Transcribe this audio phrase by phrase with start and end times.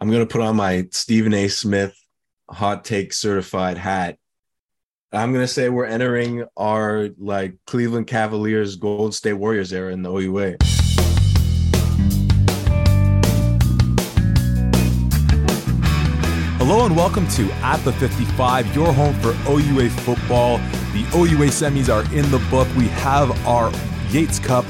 [0.00, 1.46] I'm gonna put on my Stephen A.
[1.46, 1.96] Smith
[2.50, 4.18] hot take certified hat.
[5.12, 10.10] I'm gonna say we're entering our like Cleveland Cavaliers, Golden State Warriors era in the
[10.10, 10.56] OUA.
[16.58, 20.58] Hello and welcome to At the 55, your home for OUA football.
[20.92, 22.66] The OUA semis are in the book.
[22.76, 23.70] We have our
[24.10, 24.64] Yates Cup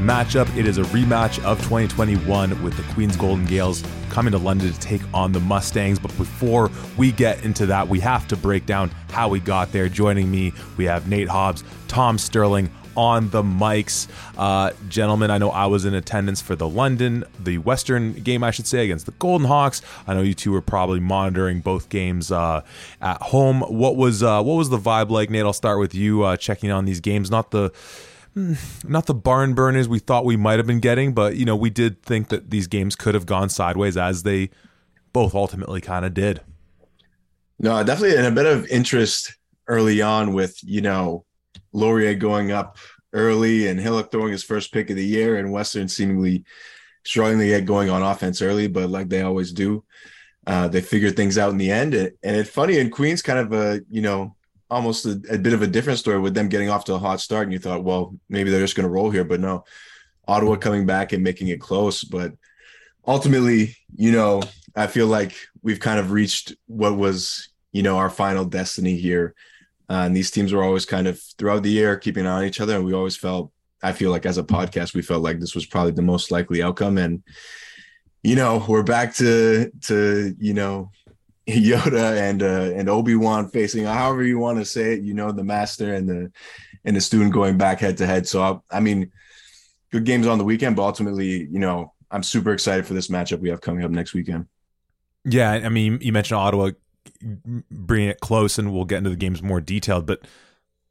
[0.00, 0.54] matchup.
[0.56, 4.80] It is a rematch of 2021 with the Queens Golden Gaels coming to London to
[4.80, 5.98] take on the Mustangs.
[5.98, 9.88] But before we get into that, we have to break down how we got there.
[9.88, 14.08] Joining me, we have Nate Hobbs, Tom Sterling on the mics.
[14.36, 18.50] Uh, gentlemen, I know I was in attendance for the London, the Western game, I
[18.50, 19.82] should say, against the Golden Hawks.
[20.06, 22.62] I know you two were probably monitoring both games uh,
[23.00, 23.60] at home.
[23.62, 25.44] What was uh, what was the vibe like, Nate?
[25.44, 27.30] I'll start with you uh, checking on these games.
[27.30, 27.70] Not the
[28.34, 31.70] not the barn burners we thought we might have been getting, but you know, we
[31.70, 34.50] did think that these games could have gone sideways as they
[35.12, 36.40] both ultimately kind of did.
[37.58, 41.24] No, definitely in a bit of interest early on with, you know,
[41.72, 42.78] Laurier going up
[43.12, 46.44] early and Hillock throwing his first pick of the year and Western seemingly
[47.04, 49.84] struggling to get going on offense early, but like they always do,
[50.46, 51.94] uh, they figure things out in the end.
[51.94, 54.36] And, and it's funny in Queens, kind of a, you know,
[54.70, 57.20] almost a, a, bit of a different story with them getting off to a hot
[57.20, 57.44] start.
[57.44, 59.64] And you thought, well, maybe they're just going to roll here, but no,
[60.28, 62.04] Ottawa coming back and making it close.
[62.04, 62.32] But
[63.06, 64.42] ultimately, you know,
[64.76, 69.34] I feel like we've kind of reached what was, you know, our final destiny here.
[69.88, 72.76] Uh, and these teams were always kind of throughout the year keeping on each other.
[72.76, 73.50] And we always felt,
[73.82, 76.62] I feel like as a podcast, we felt like this was probably the most likely
[76.62, 76.96] outcome.
[76.96, 77.24] And,
[78.22, 80.92] you know, we're back to, to, you know,
[81.54, 85.32] Yoda and uh, and Obi Wan facing, however you want to say it, you know,
[85.32, 86.32] the master and the
[86.84, 88.26] and the student going back head to head.
[88.26, 89.10] So I, I mean,
[89.90, 93.40] good games on the weekend, but ultimately, you know, I'm super excited for this matchup
[93.40, 94.46] we have coming up next weekend.
[95.24, 96.70] Yeah, I mean, you mentioned Ottawa
[97.70, 100.26] bringing it close, and we'll get into the games more detailed, but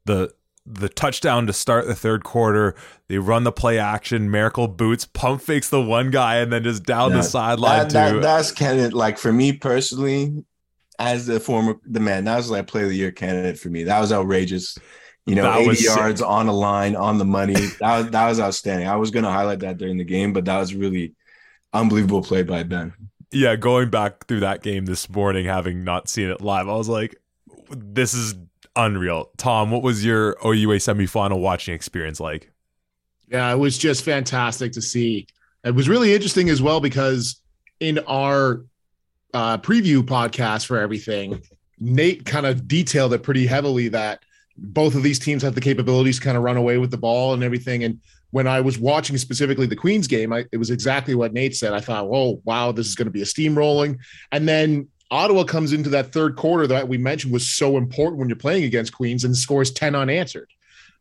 [0.04, 0.32] the
[0.66, 2.74] the touchdown to start the third quarter.
[3.08, 4.30] They run the play action.
[4.30, 7.88] Miracle boots, pump fakes the one guy, and then just down the sideline.
[7.88, 10.44] That, that, that's kind of like for me personally,
[11.00, 12.24] as the former the man.
[12.24, 13.84] That was like play of the year candidate for me.
[13.84, 14.78] That was outrageous.
[15.26, 16.28] You know, that 80 yards sick.
[16.28, 17.54] on a line, on the money.
[17.80, 18.86] That was that was outstanding.
[18.86, 21.14] I was going to highlight that during the game, but that was really
[21.72, 22.92] unbelievable play by Ben.
[23.32, 26.88] Yeah, going back through that game this morning, having not seen it live, I was
[26.88, 27.16] like,
[27.70, 28.34] this is
[28.76, 29.30] unreal.
[29.36, 32.50] Tom, what was your OUA semifinal watching experience like?
[33.28, 35.28] Yeah, it was just fantastic to see.
[35.62, 37.40] It was really interesting as well because
[37.78, 38.64] in our
[39.34, 41.42] uh, preview podcast for everything,
[41.78, 44.22] Nate kind of detailed it pretty heavily that
[44.56, 47.32] both of these teams have the capabilities to kind of run away with the ball
[47.32, 47.84] and everything.
[47.84, 51.56] And when I was watching specifically the Queens game, I, it was exactly what Nate
[51.56, 51.72] said.
[51.72, 53.98] I thought, oh, wow, this is going to be a steamrolling.
[54.32, 58.28] And then Ottawa comes into that third quarter that we mentioned was so important when
[58.28, 60.50] you're playing against Queens and scores 10 unanswered.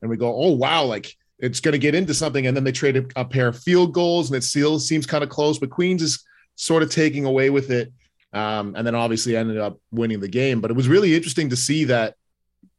[0.01, 2.47] And we go, oh, wow, like it's going to get into something.
[2.47, 5.23] And then they trade a, a pair of field goals and it still seems kind
[5.23, 6.23] of close, but Queens is
[6.55, 7.91] sort of taking away with it.
[8.31, 10.61] Um, and then obviously ended up winning the game.
[10.61, 12.15] But it was really interesting to see that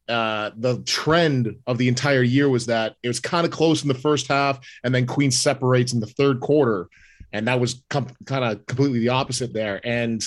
[0.09, 3.89] uh, the trend of the entire year was that it was kind of close in
[3.89, 6.89] the first half, and then Queen separates in the third quarter,
[7.33, 9.81] and that was com- kind of completely the opposite there.
[9.85, 10.23] And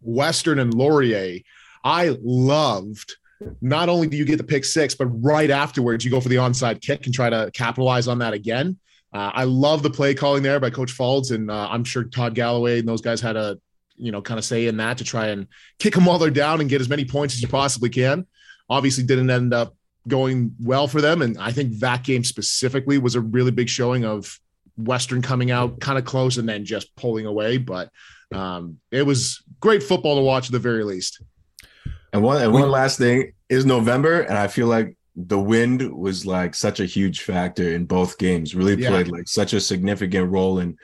[0.00, 1.40] Western and Laurier,
[1.84, 3.16] I loved.
[3.60, 6.36] Not only do you get the pick six, but right afterwards you go for the
[6.36, 8.78] onside kick and try to capitalize on that again.
[9.12, 12.34] Uh, I love the play calling there by Coach Faulds, and uh, I'm sure Todd
[12.34, 13.58] Galloway and those guys had a
[13.98, 15.46] you know kind of say in that to try and
[15.78, 18.26] kick them while they're down and get as many points as you possibly can.
[18.70, 19.74] Obviously, didn't end up
[20.06, 24.04] going well for them, and I think that game specifically was a really big showing
[24.04, 24.38] of
[24.76, 27.58] Western coming out kind of close and then just pulling away.
[27.58, 27.90] But
[28.32, 31.22] um, it was great football to watch at the very least.
[32.12, 36.24] And one and one last thing is November, and I feel like the wind was
[36.24, 38.54] like such a huge factor in both games.
[38.54, 39.12] Really played yeah.
[39.12, 40.76] like such a significant role in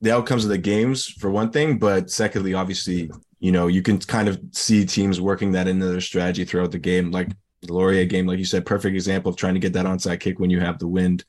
[0.00, 3.98] the outcomes of the games for one thing, but secondly, obviously, you know, you can
[3.98, 7.10] kind of see teams working that into their strategy throughout the game.
[7.10, 7.28] Like
[7.62, 10.38] the Laurier game, like you said, perfect example of trying to get that onside kick
[10.38, 11.24] when you have the wind.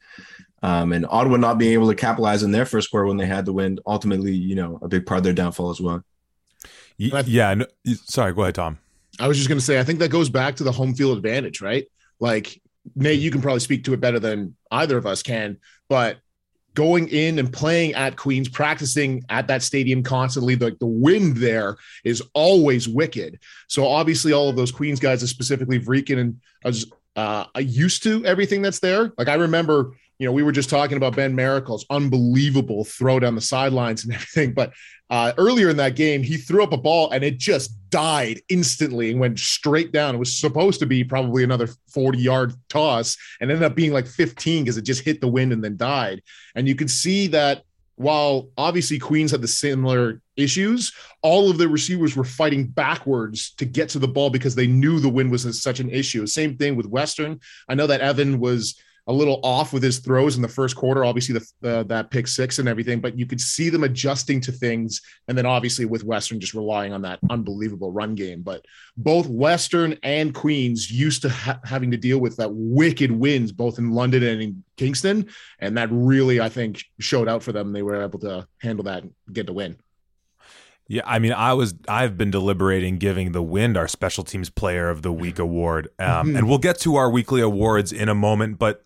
[0.64, 3.46] Um, and Ottawa not being able to capitalize in their first quarter when they had
[3.46, 6.04] the win, ultimately, you know, a big part of their downfall as well.
[6.98, 7.54] Yeah.
[7.56, 7.66] No,
[8.06, 8.78] sorry, go ahead, Tom.
[9.20, 11.18] I was just going to say, I think that goes back to the home field
[11.18, 11.86] advantage, right?
[12.20, 12.62] Like,
[12.96, 15.58] Nate, you can probably speak to it better than either of us can,
[15.90, 16.18] but
[16.74, 21.78] going in and playing at Queens, practicing at that stadium constantly, like the, wind there
[22.04, 23.40] is always wicked.
[23.68, 28.04] So obviously, all of those Queens guys, are specifically Vrieken and I was uh, used
[28.04, 29.12] to everything that's there.
[29.18, 33.34] Like I remember you know, we were just talking about Ben Miracle's unbelievable throw down
[33.34, 34.54] the sidelines and everything.
[34.54, 34.72] But
[35.10, 39.10] uh, earlier in that game, he threw up a ball and it just died instantly
[39.10, 40.14] and went straight down.
[40.14, 44.06] It was supposed to be probably another 40 yard toss and ended up being like
[44.06, 46.22] 15 because it just hit the wind and then died.
[46.54, 47.64] And you could see that
[47.96, 53.66] while obviously Queens had the similar issues, all of the receivers were fighting backwards to
[53.66, 56.28] get to the ball because they knew the wind was such an issue.
[56.28, 57.40] Same thing with Western.
[57.68, 58.80] I know that Evan was
[59.12, 61.04] a little off with his throws in the first quarter.
[61.04, 64.52] Obviously, the uh, that pick six and everything, but you could see them adjusting to
[64.52, 68.42] things, and then obviously with Western just relying on that unbelievable run game.
[68.42, 68.66] But
[68.96, 73.78] both Western and Queens used to ha- having to deal with that wicked winds, both
[73.80, 75.30] in London and in Kingston,
[75.60, 77.74] and that really I think showed out for them.
[77.74, 79.78] They were able to handle that and get the win.
[80.88, 84.90] Yeah, I mean, I was I've been deliberating giving the Wind our Special Teams Player
[84.90, 86.36] of the Week award, um, mm-hmm.
[86.36, 88.60] and we'll get to our weekly awards in a moment.
[88.60, 88.86] But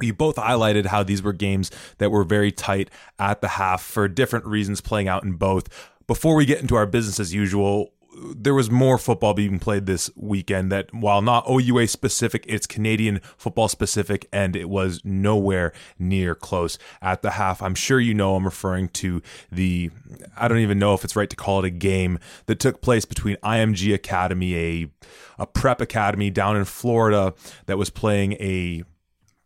[0.00, 4.08] you both highlighted how these were games that were very tight at the half for
[4.08, 5.68] different reasons, playing out in both.
[6.06, 10.10] Before we get into our business as usual, there was more football being played this
[10.16, 16.34] weekend that while not OUA specific, it's Canadian football specific, and it was nowhere near
[16.34, 17.62] close at the half.
[17.62, 19.90] I'm sure you know I'm referring to the,
[20.36, 23.04] I don't even know if it's right to call it a game that took place
[23.04, 24.90] between IMG Academy, a,
[25.38, 27.34] a prep academy down in Florida
[27.66, 28.84] that was playing a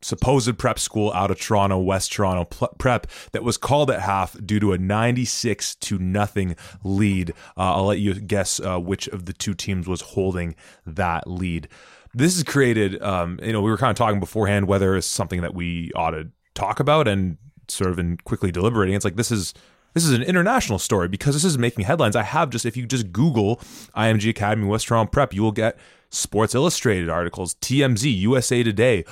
[0.04, 2.44] supposed prep school out of Toronto, West Toronto
[2.78, 7.30] prep that was called at half due to a 96 to nothing lead.
[7.56, 10.54] Uh, I'll let you guess uh, which of the two teams was holding
[10.86, 11.68] that lead.
[12.12, 15.40] This has created, um, you know, we were kind of talking beforehand whether it's something
[15.40, 18.94] that we ought to talk about and sort of in quickly deliberating.
[18.94, 19.54] It's like this is
[19.94, 22.14] this is an international story because this is making headlines.
[22.14, 23.56] I have just if you just Google
[23.96, 25.78] IMG Academy West Toronto Prep, you will get
[26.14, 29.04] Sports Illustrated articles, TMZ, USA Today.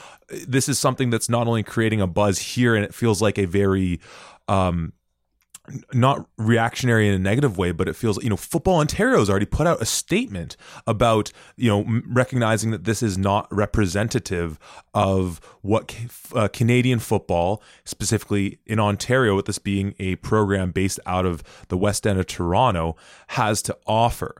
[0.46, 3.44] This is something that's not only creating a buzz here, and it feels like a
[3.44, 4.00] very
[4.48, 4.92] um,
[5.92, 9.46] not reactionary in a negative way, but it feels you know Football Ontario has already
[9.46, 10.56] put out a statement
[10.86, 14.58] about you know recognizing that this is not representative
[14.92, 15.94] of what
[16.34, 21.76] uh, Canadian football, specifically in Ontario, with this being a program based out of the
[21.76, 22.96] West End of Toronto,
[23.28, 24.34] has to offer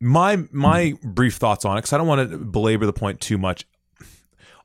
[0.00, 3.38] my my brief thoughts on it because I don't want to belabor the point too
[3.38, 3.66] much.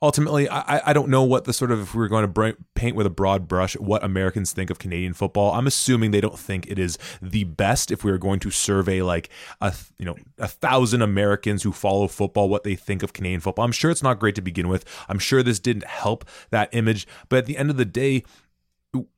[0.04, 3.06] Ultimately, I, I don't know what the sort of if we're going to paint with
[3.06, 5.54] a broad brush what Americans think of Canadian football.
[5.54, 7.92] I'm assuming they don't think it is the best.
[7.92, 9.30] If we are going to survey like
[9.62, 13.64] a you know a thousand Americans who follow football, what they think of Canadian football,
[13.64, 14.86] I'm sure it's not great to begin with.
[15.08, 18.24] I'm sure this didn't help that image, but at the end of the day,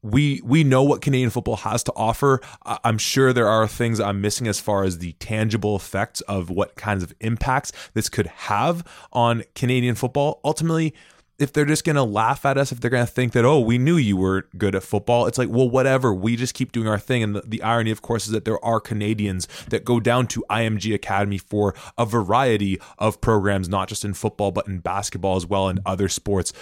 [0.02, 2.42] we we know what Canadian football has to offer.
[2.64, 6.75] I'm sure there are things I'm missing as far as the tangible effects of what
[6.75, 10.40] kinds of impacts this could have on Canadian football.
[10.44, 10.94] Ultimately,
[11.40, 13.60] if they're just going to laugh at us, if they're going to think that, oh,
[13.60, 16.14] we knew you were good at football, it's like, well, whatever.
[16.14, 17.24] We just keep doing our thing.
[17.24, 20.46] And the, the, irony, of course, is that there are Canadians that go down to
[20.50, 25.46] IMG Academy for a variety of programs, not just in football, but in basketball as
[25.48, 26.54] well and other sports.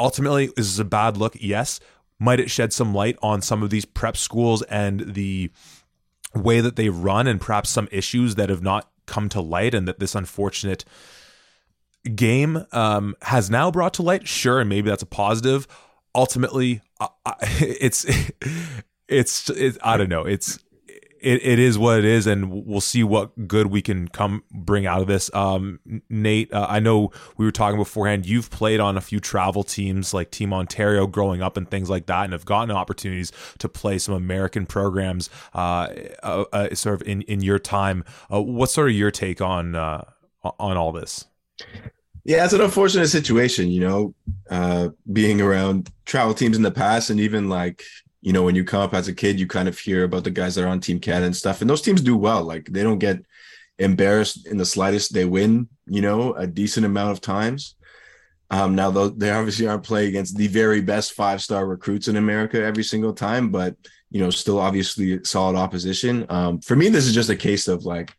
[0.00, 1.36] Ultimately, is a bad look?
[1.38, 1.78] Yes
[2.18, 5.50] might it shed some light on some of these prep schools and the
[6.34, 9.88] way that they run and perhaps some issues that have not come to light and
[9.88, 10.84] that this unfortunate
[12.14, 14.26] game um, has now brought to light?
[14.26, 15.66] Sure and maybe that's a positive.
[16.14, 17.08] Ultimately uh,
[17.42, 18.04] it's
[19.08, 20.24] it's it's i don't know.
[20.24, 20.58] It's
[21.20, 24.86] it, it is what it is, and we'll see what good we can come bring
[24.86, 25.32] out of this.
[25.34, 28.26] Um, Nate, uh, I know we were talking beforehand.
[28.26, 32.06] You've played on a few travel teams like Team Ontario growing up and things like
[32.06, 35.88] that, and have gotten opportunities to play some American programs, uh,
[36.22, 38.04] uh, uh sort of in in your time.
[38.32, 40.04] Uh, what's sort of your take on uh,
[40.58, 41.26] on all this?
[42.24, 47.18] Yeah, it's an unfortunate situation, you know, being around travel teams in the past and
[47.20, 47.82] even like
[48.20, 50.30] you know, when you come up as a kid, you kind of hear about the
[50.30, 52.42] guys that are on Team Canada and stuff, and those teams do well.
[52.42, 53.24] Like they don't get
[53.78, 55.14] embarrassed in the slightest.
[55.14, 57.76] They win, you know, a decent amount of times.
[58.50, 62.62] Um, now they obviously aren't playing against the very best five star recruits in America
[62.62, 63.76] every single time, but
[64.10, 66.24] you know, still obviously solid opposition.
[66.30, 68.14] Um, for me, this is just a case of like,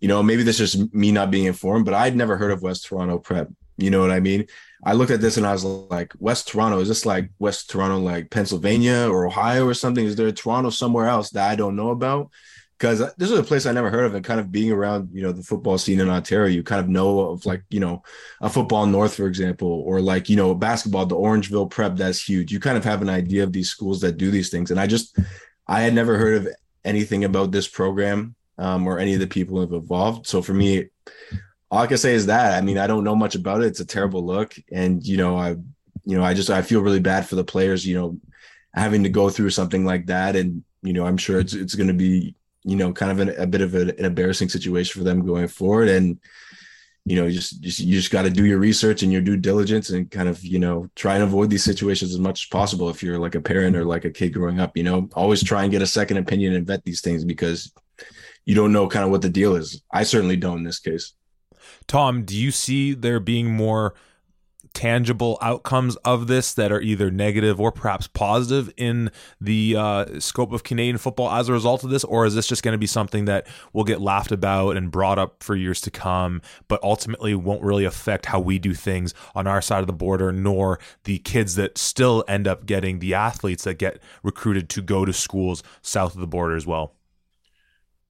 [0.00, 2.86] you know, maybe this is me not being informed, but I'd never heard of West
[2.86, 3.48] Toronto Prep.
[3.80, 4.46] You know what I mean?
[4.84, 7.98] I looked at this and I was like, West Toronto, is this like West Toronto,
[7.98, 10.04] like Pennsylvania or Ohio or something?
[10.04, 12.30] Is there Toronto somewhere else that I don't know about?
[12.78, 14.14] Because this is a place I never heard of.
[14.14, 16.88] And kind of being around, you know, the football scene in Ontario, you kind of
[16.88, 18.02] know of like, you know,
[18.40, 22.50] a football north, for example, or like, you know, basketball, the Orangeville prep, that's huge.
[22.50, 24.70] You kind of have an idea of these schools that do these things.
[24.70, 25.18] And I just,
[25.66, 26.48] I had never heard of
[26.82, 30.26] anything about this program um, or any of the people involved.
[30.26, 30.86] So for me,
[31.70, 32.54] all I can say is that.
[32.54, 33.66] I mean, I don't know much about it.
[33.66, 35.50] It's a terrible look, and you know, I
[36.04, 38.18] you know, I just I feel really bad for the players, you know,
[38.74, 41.88] having to go through something like that, and you know, I'm sure it's it's going
[41.88, 42.34] to be
[42.64, 45.48] you know kind of an, a bit of an, an embarrassing situation for them going
[45.48, 46.18] forward, and
[47.04, 49.36] you know, you just, just you just got to do your research and your due
[49.36, 52.90] diligence and kind of you know try and avoid these situations as much as possible
[52.90, 54.76] if you're like a parent or like a kid growing up.
[54.76, 57.72] You know, always try and get a second opinion and vet these things because
[58.44, 59.82] you don't know kind of what the deal is.
[59.90, 61.14] I certainly don't in this case.
[61.90, 63.94] Tom, do you see there being more
[64.74, 70.52] tangible outcomes of this that are either negative or perhaps positive in the uh, scope
[70.52, 72.04] of Canadian football as a result of this?
[72.04, 75.18] Or is this just going to be something that will get laughed about and brought
[75.18, 79.48] up for years to come, but ultimately won't really affect how we do things on
[79.48, 83.64] our side of the border, nor the kids that still end up getting the athletes
[83.64, 86.94] that get recruited to go to schools south of the border as well?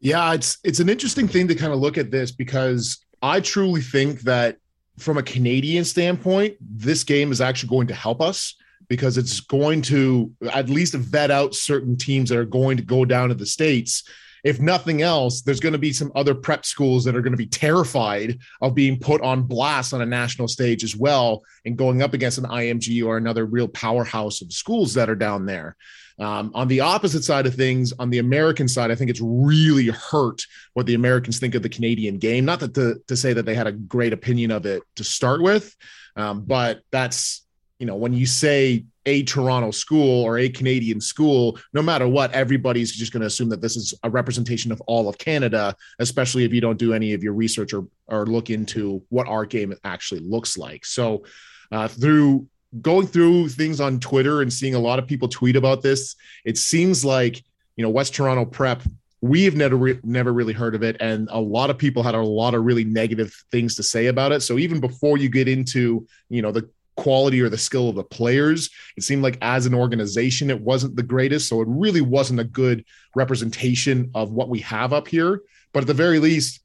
[0.00, 3.82] Yeah, it's it's an interesting thing to kind of look at this because I truly
[3.82, 4.56] think that
[4.98, 8.54] from a Canadian standpoint, this game is actually going to help us
[8.88, 13.04] because it's going to at least vet out certain teams that are going to go
[13.04, 14.02] down to the States.
[14.42, 17.36] If nothing else, there's going to be some other prep schools that are going to
[17.36, 22.02] be terrified of being put on blast on a national stage as well and going
[22.02, 25.76] up against an IMG or another real powerhouse of schools that are down there.
[26.20, 29.86] Um, on the opposite side of things, on the American side, I think it's really
[29.86, 30.42] hurt
[30.74, 32.44] what the Americans think of the Canadian game.
[32.44, 35.40] Not that to, to say that they had a great opinion of it to start
[35.40, 35.74] with,
[36.16, 37.46] um, but that's,
[37.78, 42.30] you know, when you say a Toronto school or a Canadian school, no matter what,
[42.32, 46.44] everybody's just going to assume that this is a representation of all of Canada, especially
[46.44, 49.74] if you don't do any of your research or, or look into what our game
[49.84, 50.84] actually looks like.
[50.84, 51.24] So,
[51.72, 52.46] uh, through
[52.80, 56.56] going through things on Twitter and seeing a lot of people tweet about this, it
[56.56, 57.42] seems like
[57.76, 58.82] you know West Toronto Prep.
[59.22, 62.22] We've never re- never really heard of it, and a lot of people had a
[62.22, 64.40] lot of really negative things to say about it.
[64.40, 68.04] So even before you get into you know the quality or the skill of the
[68.04, 71.48] players, it seemed like as an organization it wasn't the greatest.
[71.48, 72.84] So it really wasn't a good
[73.14, 75.42] representation of what we have up here.
[75.72, 76.60] But at the very least,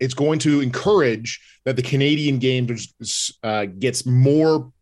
[0.00, 2.68] it's going to encourage that the Canadian game
[3.42, 4.72] uh, gets more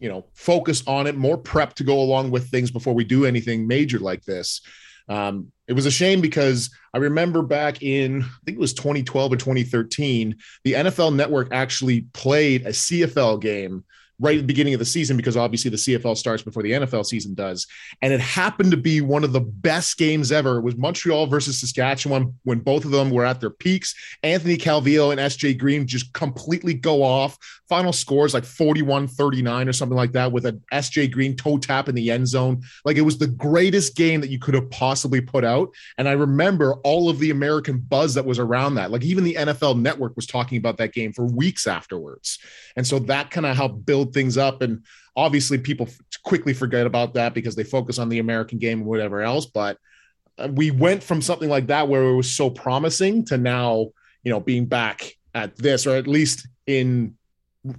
[0.00, 3.24] you know focus on it more prep to go along with things before we do
[3.24, 4.60] anything major like this.
[5.08, 9.32] Um, it was a shame because I remember back in, I think it was 2012
[9.32, 13.84] or 2013, the NFL network actually played a CFL game
[14.20, 17.06] right at the beginning of the season because obviously the CFL starts before the NFL
[17.06, 17.66] season does.
[18.02, 20.58] And it happened to be one of the best games ever.
[20.58, 23.94] It was Montreal versus Saskatchewan when both of them were at their peaks.
[24.22, 27.38] Anthony Calvillo and SJ Green just completely go off.
[27.68, 31.88] Final scores like 41 39 or something like that with an SJ Green toe tap
[31.88, 32.62] in the end zone.
[32.84, 35.68] Like it was the greatest game that you could have possibly put out.
[35.96, 38.90] And I remember all of the American buzz that was around that.
[38.90, 42.38] Like even the NFL network was talking about that game for weeks afterwards.
[42.74, 44.62] And so that kind of helped build build things up.
[44.62, 44.84] And
[45.16, 45.88] obviously, people
[46.24, 49.46] quickly forget about that because they focus on the American game and whatever else.
[49.46, 49.78] But
[50.38, 53.88] uh, we went from something like that where it was so promising to now,
[54.22, 57.14] you know, being back at this, or at least in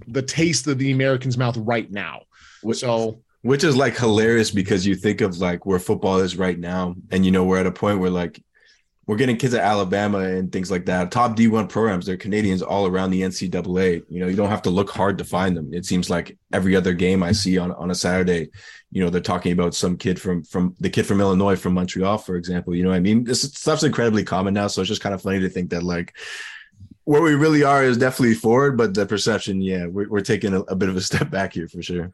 [0.08, 2.22] the taste of the American's mouth right now.
[2.62, 6.60] Which, So, which is like hilarious because you think of like where football is right
[6.60, 8.42] now, and you know we're at a point where like
[9.10, 11.12] we're getting kids at Alabama and things like that.
[11.12, 14.04] Top D1 programs, they're Canadians all around the NCAA.
[14.08, 15.74] You know, you don't have to look hard to find them.
[15.74, 18.52] It seems like every other game I see on, on a Saturday,
[18.92, 22.20] you know, they're talking about some kid from from the kid from Illinois from Montreal,
[22.20, 22.76] for example.
[22.76, 23.24] You know I mean?
[23.24, 24.68] This stuff's incredibly common now.
[24.68, 26.16] So it's just kind of funny to think that like
[27.06, 30.60] where we really are is definitely forward, but the perception, yeah, we're, we're taking a,
[30.60, 32.14] a bit of a step back here for sure.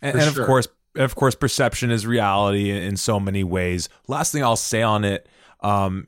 [0.00, 0.42] And, for and sure.
[0.44, 3.88] of course, of course, perception is reality in so many ways.
[4.06, 5.28] Last thing I'll say on it
[5.60, 6.06] um,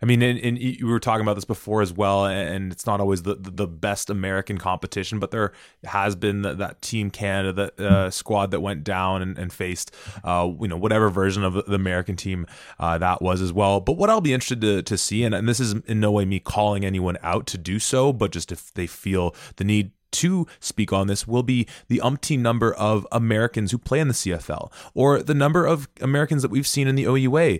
[0.00, 3.00] I mean, and, and, you were talking about this before as well, and it's not
[3.00, 5.52] always the, the best American competition, but there
[5.84, 10.48] has been that, that Team Canada uh, squad that went down and, and faced, uh,
[10.60, 12.46] you know, whatever version of the American team
[12.78, 13.80] uh, that was as well.
[13.80, 16.24] But what I'll be interested to, to see, and, and this is in no way
[16.24, 20.46] me calling anyone out to do so, but just if they feel the need to
[20.60, 24.72] speak on this will be the umpteen number of Americans who play in the CFL
[24.94, 27.58] or the number of Americans that we've seen in the OUA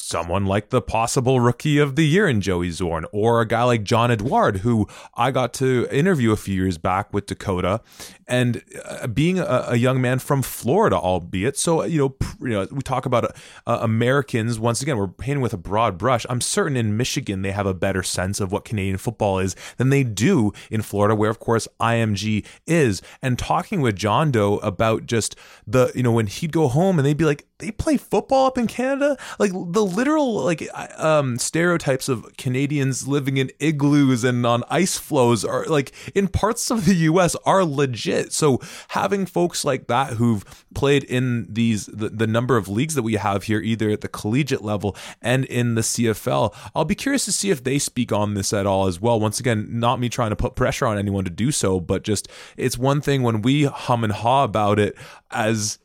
[0.00, 3.82] someone like the possible rookie of the year in Joey Zorn, or a guy like
[3.82, 7.80] John Edward, who I got to interview a few years back with Dakota,
[8.28, 11.56] and uh, being a, a, young man from Florida, albeit.
[11.58, 13.36] So you know, you know, we talk about
[13.66, 14.60] uh, Americans.
[14.60, 16.24] Once again, we're painting with a broad brush.
[16.30, 19.90] I'm certain in Michigan they have a better sense of what Canadian football is than
[19.90, 23.02] they do in Florida, where of course IMG is.
[23.20, 25.34] And talking with John Doe about just
[25.66, 28.56] the, you know, when he'd go home and they'd be like, they play football up
[28.56, 29.16] in Canada.
[29.38, 35.44] Like the literal like um, stereotypes of Canadians living in igloos and on ice floes
[35.44, 37.34] are like in parts of the U.S.
[37.44, 38.32] are legit.
[38.32, 43.02] So having folks like that who've played in these the, the number of leagues that
[43.02, 47.24] we have here, either at the collegiate level and in the CFL, I'll be curious
[47.24, 49.18] to see if they speak on this at all as well.
[49.18, 52.28] Once again, not me trying to put pressure on anyone to do so, but just
[52.56, 54.96] it's one thing when we hum and haw about it
[55.30, 55.78] as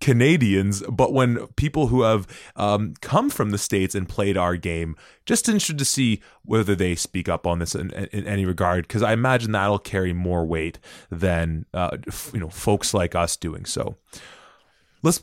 [0.00, 2.26] Canadians, but when people who have
[2.56, 6.94] um, come from the states and played our game, just interested to see whether they
[6.94, 10.78] speak up on this in, in any regard, because I imagine that'll carry more weight
[11.10, 11.96] than uh,
[12.32, 13.96] you know folks like us doing so.
[15.02, 15.22] Let's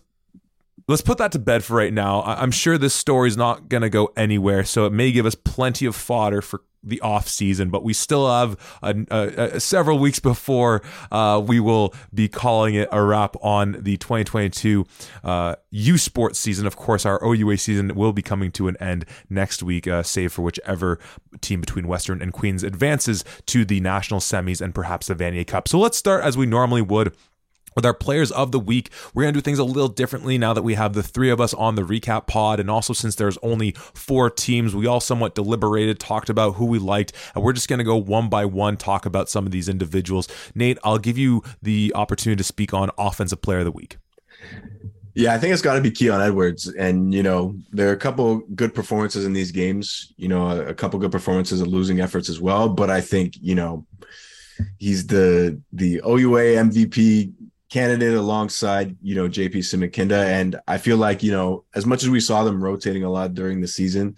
[0.87, 2.23] let's put that to bed for right now.
[2.23, 5.35] I'm sure this story is not going to go anywhere, so it may give us
[5.35, 9.97] plenty of fodder for the off season, but we still have a, a, a several
[9.99, 14.85] weeks before uh, we will be calling it a wrap on the 2022
[15.23, 16.67] uh, U Sports season.
[16.67, 20.33] Of course, our OUA season will be coming to an end next week, uh, save
[20.33, 20.99] for whichever
[21.41, 25.67] team between Western and Queens advances to the national semis and perhaps the Vanier Cup.
[25.67, 27.15] So let's start as we normally would
[27.75, 30.53] with our players of the week, we're going to do things a little differently now
[30.53, 32.59] that we have the three of us on the recap pod.
[32.59, 36.79] And also, since there's only four teams, we all somewhat deliberated, talked about who we
[36.79, 39.69] liked, and we're just going to go one by one, talk about some of these
[39.69, 40.27] individuals.
[40.55, 43.97] Nate, I'll give you the opportunity to speak on offensive player of the week.
[45.15, 46.67] Yeah, I think it's got to be Keon Edwards.
[46.67, 50.69] And, you know, there are a couple good performances in these games, you know, a,
[50.69, 52.67] a couple good performances of losing efforts as well.
[52.67, 53.85] But I think, you know,
[54.79, 57.31] he's the the OUA MVP
[57.73, 62.09] candidate alongside you know JP Simakinda, and I feel like you know as much as
[62.09, 64.15] we saw them rotating a lot during the season,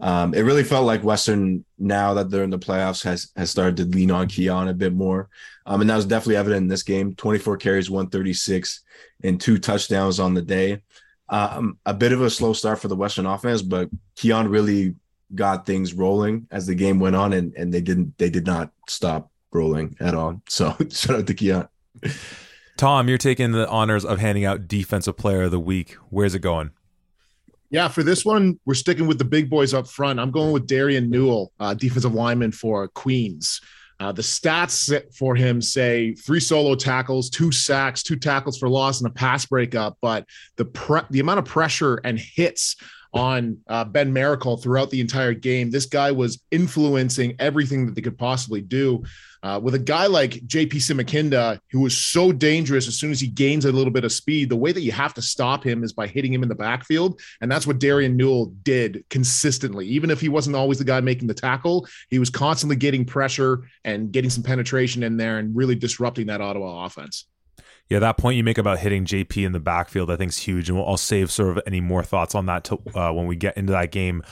[0.00, 3.76] um, it really felt like Western now that they're in the playoffs has has started
[3.76, 5.28] to lean on Keon a bit more,
[5.66, 7.14] um, and that was definitely evident in this game.
[7.14, 8.82] Twenty four carries, one thirty six,
[9.22, 10.82] and two touchdowns on the day.
[11.28, 14.96] Um, a bit of a slow start for the Western offense, but Keon really
[15.32, 18.72] got things rolling as the game went on, and and they didn't they did not
[18.88, 20.42] stop rolling at all.
[20.48, 21.68] So shout out to Keon.
[22.76, 25.94] Tom, you're taking the honors of handing out Defensive Player of the Week.
[26.10, 26.72] Where's it going?
[27.70, 30.20] Yeah, for this one, we're sticking with the big boys up front.
[30.20, 33.60] I'm going with Darian Newell, uh, defensive lineman for Queens.
[33.98, 39.00] Uh, the stats for him say three solo tackles, two sacks, two tackles for loss,
[39.00, 39.96] and a pass breakup.
[40.02, 42.76] But the pre- the amount of pressure and hits
[43.12, 48.02] on uh, Ben Miracle throughout the entire game, this guy was influencing everything that they
[48.02, 49.04] could possibly do.
[49.42, 53.28] Uh, with a guy like JP Simakinda, who is so dangerous as soon as he
[53.28, 55.92] gains a little bit of speed, the way that you have to stop him is
[55.92, 57.20] by hitting him in the backfield.
[57.40, 59.86] And that's what Darian Newell did consistently.
[59.86, 63.68] Even if he wasn't always the guy making the tackle, he was constantly getting pressure
[63.84, 67.26] and getting some penetration in there and really disrupting that Ottawa offense.
[67.88, 70.68] Yeah, that point you make about hitting JP in the backfield, I think is huge,
[70.68, 73.36] and we'll, I'll save sort of any more thoughts on that to, uh, when we
[73.36, 74.22] get into that game.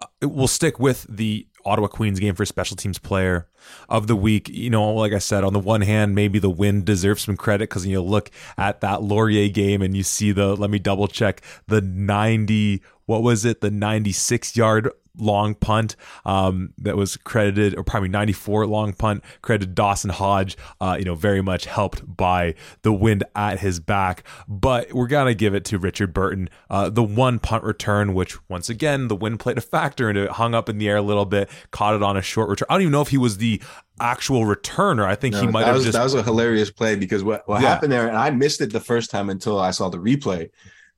[0.00, 3.46] Uh, we'll stick with the Ottawa Queens game for special teams player
[3.88, 4.48] of the week.
[4.48, 7.68] You know, like I said, on the one hand, maybe the win deserves some credit
[7.68, 11.42] because you look at that Laurier game and you see the, let me double check,
[11.66, 17.84] the 90, what was it, the 96 yard long punt um, that was credited, or
[17.84, 22.92] probably 94 long punt credited Dawson Hodge, uh, you know, very much helped by the
[22.92, 24.24] wind at his back.
[24.48, 26.48] But we're going to give it to Richard Burton.
[26.68, 30.30] Uh, the one punt return, which once again, the wind played a factor and it
[30.32, 32.66] hung up in the air a little bit, caught it on a short return.
[32.70, 33.60] I don't even know if he was the
[34.00, 35.04] actual returner.
[35.04, 35.96] I think no, he might have was, just.
[35.96, 37.68] That was a hilarious play because what, what yeah.
[37.68, 40.50] happened there, and I missed it the first time until I saw the replay.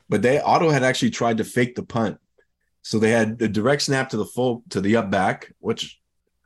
[0.09, 2.19] But they Ottawa had actually tried to fake the punt
[2.83, 5.99] so they had the direct snap to the full to the up back, which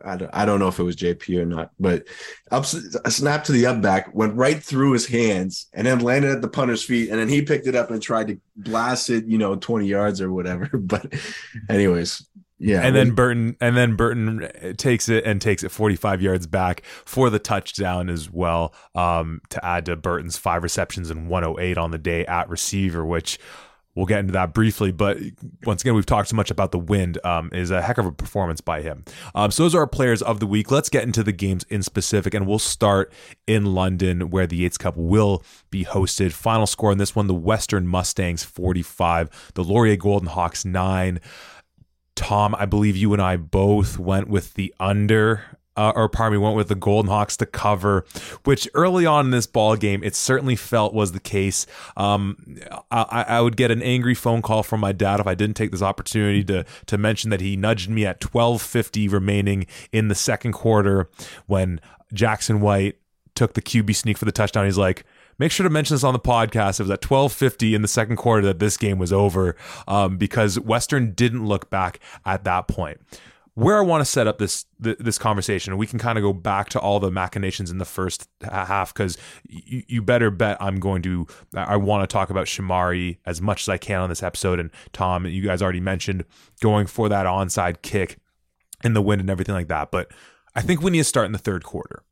[0.04, 2.06] I don't, I don't know if it was JP or not, but
[2.50, 2.64] up
[3.04, 6.42] a snap to the up back went right through his hands and then landed at
[6.42, 9.38] the punter's feet, and then he picked it up and tried to blast it, you
[9.38, 10.70] know, twenty yards or whatever.
[10.86, 11.14] But,
[11.68, 12.24] anyways,
[12.58, 12.80] yeah.
[12.82, 17.28] And then Burton and then Burton takes it and takes it 45 yards back for
[17.28, 18.74] the touchdown as well.
[18.94, 23.38] Um, to add to Burton's five receptions and 108 on the day at receiver, which
[23.96, 24.92] we'll get into that briefly.
[24.92, 25.18] But
[25.64, 27.18] once again, we've talked so much about the wind.
[27.24, 29.04] Um, is a heck of a performance by him.
[29.34, 30.70] Um, so those are our players of the week.
[30.70, 33.12] Let's get into the games in specific, and we'll start
[33.48, 36.32] in London, where the Yates Cup will be hosted.
[36.32, 41.18] Final score in this one: the Western Mustangs forty-five, the Laurier Golden Hawks nine.
[42.14, 46.42] Tom, I believe you and I both went with the under uh, or pardon me,
[46.42, 48.04] went with the Golden Hawks to cover,
[48.44, 51.66] which early on in this ball game, it certainly felt was the case.
[51.96, 52.58] Um,
[52.90, 55.70] I, I, would get an angry phone call from my dad if I didn't take
[55.70, 60.52] this opportunity to to mention that he nudged me at 12:50 remaining in the second
[60.52, 61.08] quarter
[61.46, 61.80] when
[62.12, 62.96] Jackson White
[63.34, 64.64] took the QB sneak for the touchdown.
[64.64, 65.04] He's like,
[65.38, 66.80] make sure to mention this on the podcast.
[66.80, 70.58] It was at 12:50 in the second quarter that this game was over um, because
[70.58, 73.00] Western didn't look back at that point.
[73.56, 76.68] Where I want to set up this this conversation, we can kind of go back
[76.70, 79.16] to all the machinations in the first half because
[79.48, 81.26] you, you better bet I'm going to.
[81.54, 84.60] I want to talk about Shamari as much as I can on this episode.
[84.60, 86.26] And Tom, you guys already mentioned
[86.60, 88.18] going for that onside kick
[88.84, 89.90] in the wind and everything like that.
[89.90, 90.12] But
[90.54, 92.02] I think we need to start in the third quarter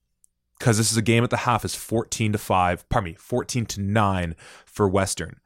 [0.58, 3.66] because this is a game at the half is 14 to 5, pardon me, 14
[3.66, 5.40] to 9 for Western.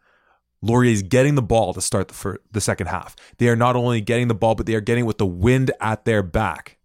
[0.61, 3.14] Laurier is getting the ball to start the, the second half.
[3.38, 6.05] They are not only getting the ball, but they are getting with the wind at
[6.05, 6.79] their back.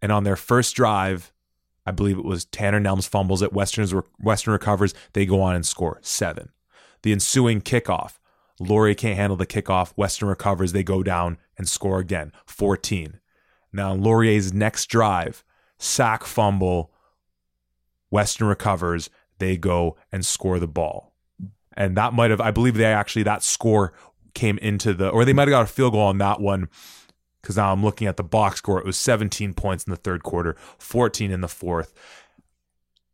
[0.00, 1.32] And on their first drive,
[1.84, 4.94] I believe it was Tanner Nelms fumbles at Western's Western recovers.
[5.12, 6.50] They go on and score seven.
[7.02, 8.18] The ensuing kickoff,
[8.60, 9.92] Laurier can't handle the kickoff.
[9.96, 10.72] Western recovers.
[10.72, 13.18] They go down and score again, 14.
[13.72, 15.42] Now Laurier's next drive,
[15.78, 16.92] sack fumble,
[18.10, 19.10] Western recovers.
[19.38, 21.11] They go and score the ball
[21.74, 23.92] and that might have I believe they actually that score
[24.34, 26.68] came into the or they might have got a field goal on that one
[27.42, 28.78] because now I'm looking at the box score.
[28.78, 31.92] It was 17 points in the third quarter, 14 in the fourth.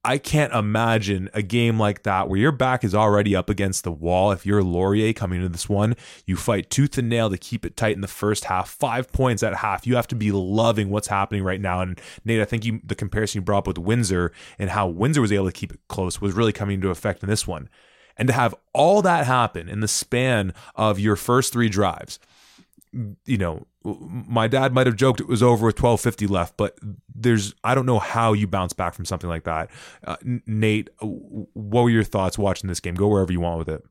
[0.04, 3.90] I can't imagine a game like that where your back is already up against the
[3.90, 4.30] wall.
[4.30, 7.76] If you're Laurier coming into this one, you fight tooth and nail to keep it
[7.76, 8.70] tight in the first half.
[8.70, 9.86] Five points at half.
[9.86, 11.80] You have to be loving what's happening right now.
[11.80, 15.20] And Nate, I think you the comparison you brought up with Windsor and how Windsor
[15.20, 17.68] was able to keep it close was really coming into effect in this one.
[18.18, 22.18] And to have all that happen in the span of your first three drives,
[23.24, 26.76] you know, my dad might have joked it was over with 1250 left, but
[27.14, 29.70] there's, I don't know how you bounce back from something like that.
[30.04, 32.94] Uh, Nate, what were your thoughts watching this game?
[32.94, 33.84] Go wherever you want with it.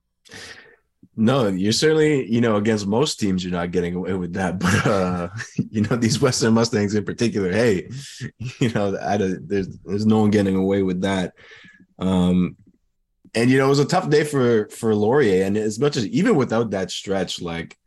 [1.15, 4.59] No, you're certainly, you know, against most teams, you're not getting away with that.
[4.59, 7.89] But, uh, you know, these Western Mustangs in particular, hey,
[8.59, 11.33] you know, I, there's, there's no one getting away with that.
[11.97, 12.57] Um,
[13.37, 15.45] and you know it was a tough day for for Laurier.
[15.45, 17.77] And as much as even without that stretch, like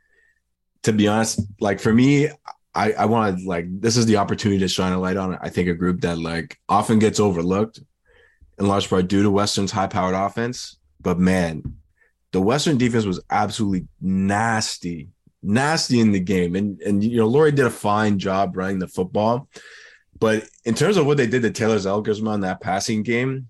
[0.84, 2.28] to be honest, like for me,
[2.74, 5.68] I I wanted like this is the opportunity to shine a light on I think
[5.68, 7.80] a group that like often gets overlooked
[8.58, 10.78] in large part due to Western's high powered offense.
[11.00, 11.62] But man,
[12.30, 15.08] the Western defense was absolutely nasty,
[15.42, 16.54] nasty in the game.
[16.54, 19.48] And and you know, Laurier did a fine job running the football.
[20.20, 23.48] But in terms of what they did to Taylor Elgersma in that passing game,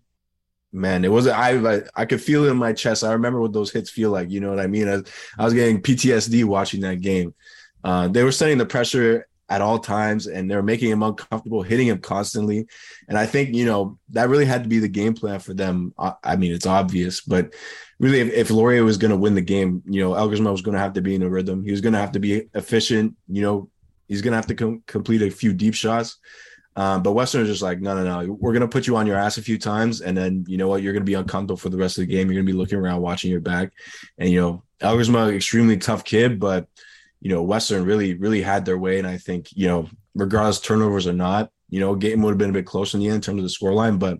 [0.72, 3.04] man, it wasn't I I could feel it in my chest.
[3.04, 4.30] I remember what those hits feel like.
[4.30, 4.88] You know what I mean?
[4.88, 5.02] I,
[5.38, 7.34] I was getting PTSD watching that game.
[7.82, 11.62] Uh, they were setting the pressure at all times, and they were making him uncomfortable,
[11.62, 12.66] hitting him constantly.
[13.08, 15.92] And I think you know that really had to be the game plan for them.
[15.98, 17.54] I, I mean, it's obvious, but
[17.98, 20.74] really, if, if Laurier was going to win the game, you know, Elgersma was going
[20.74, 21.64] to have to be in a rhythm.
[21.64, 23.16] He was going to have to be efficient.
[23.28, 23.70] You know,
[24.08, 26.18] he's going to have to com- complete a few deep shots.
[26.76, 28.32] Um, but Western is just like, no, no, no.
[28.32, 30.82] We're gonna put you on your ass a few times, and then you know what?
[30.82, 32.30] You're gonna be uncomfortable for the rest of the game.
[32.30, 33.72] You're gonna be looking around, watching your back,
[34.18, 36.68] and you know, Elgersma, extremely tough kid, but
[37.20, 41.06] you know, Western really, really had their way, and I think you know, regardless turnovers
[41.06, 43.20] or not, you know, game would have been a bit closer in the end in
[43.20, 43.98] terms of the scoreline.
[43.98, 44.18] But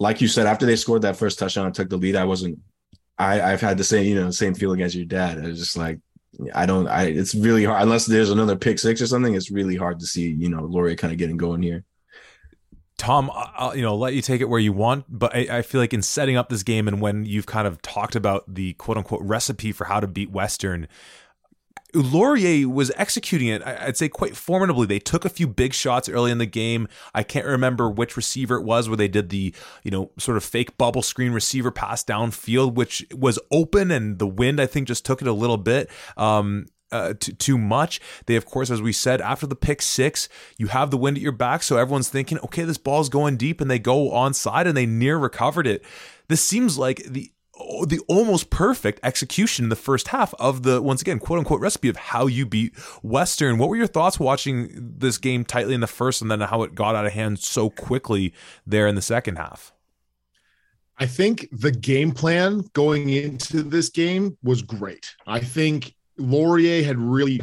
[0.00, 2.58] like you said, after they scored that first touchdown and took the lead, I wasn't.
[3.20, 5.38] I, I've had the same, you know, same feeling as your dad.
[5.38, 5.98] I was just like,
[6.54, 6.86] I don't.
[6.86, 9.34] I it's really hard unless there's another pick six or something.
[9.34, 11.84] It's really hard to see you know Laurier kind of getting going here.
[12.96, 15.80] Tom, I'll you know let you take it where you want, but I, I, feel
[15.80, 18.96] like in setting up this game and when you've kind of talked about the quote
[18.96, 20.88] unquote recipe for how to beat Western,
[21.94, 24.86] Laurier was executing it, I'd say, quite formidably.
[24.86, 26.86] They took a few big shots early in the game.
[27.14, 30.44] I can't remember which receiver it was where they did the, you know, sort of
[30.44, 35.06] fake bubble screen receiver pass downfield, which was open and the wind, I think, just
[35.06, 35.90] took it a little bit.
[36.16, 38.00] Um, uh, too, too much.
[38.26, 41.22] They, of course, as we said, after the pick six, you have the wind at
[41.22, 41.62] your back.
[41.62, 45.18] So everyone's thinking, okay, this ball's going deep, and they go onside and they near
[45.18, 45.84] recovered it.
[46.28, 47.30] This seems like the
[47.86, 51.88] the almost perfect execution in the first half of the once again quote unquote recipe
[51.88, 53.58] of how you beat Western.
[53.58, 56.74] What were your thoughts watching this game tightly in the first and then how it
[56.74, 58.32] got out of hand so quickly
[58.66, 59.72] there in the second half?
[60.98, 65.14] I think the game plan going into this game was great.
[65.26, 67.40] I think Laurier had really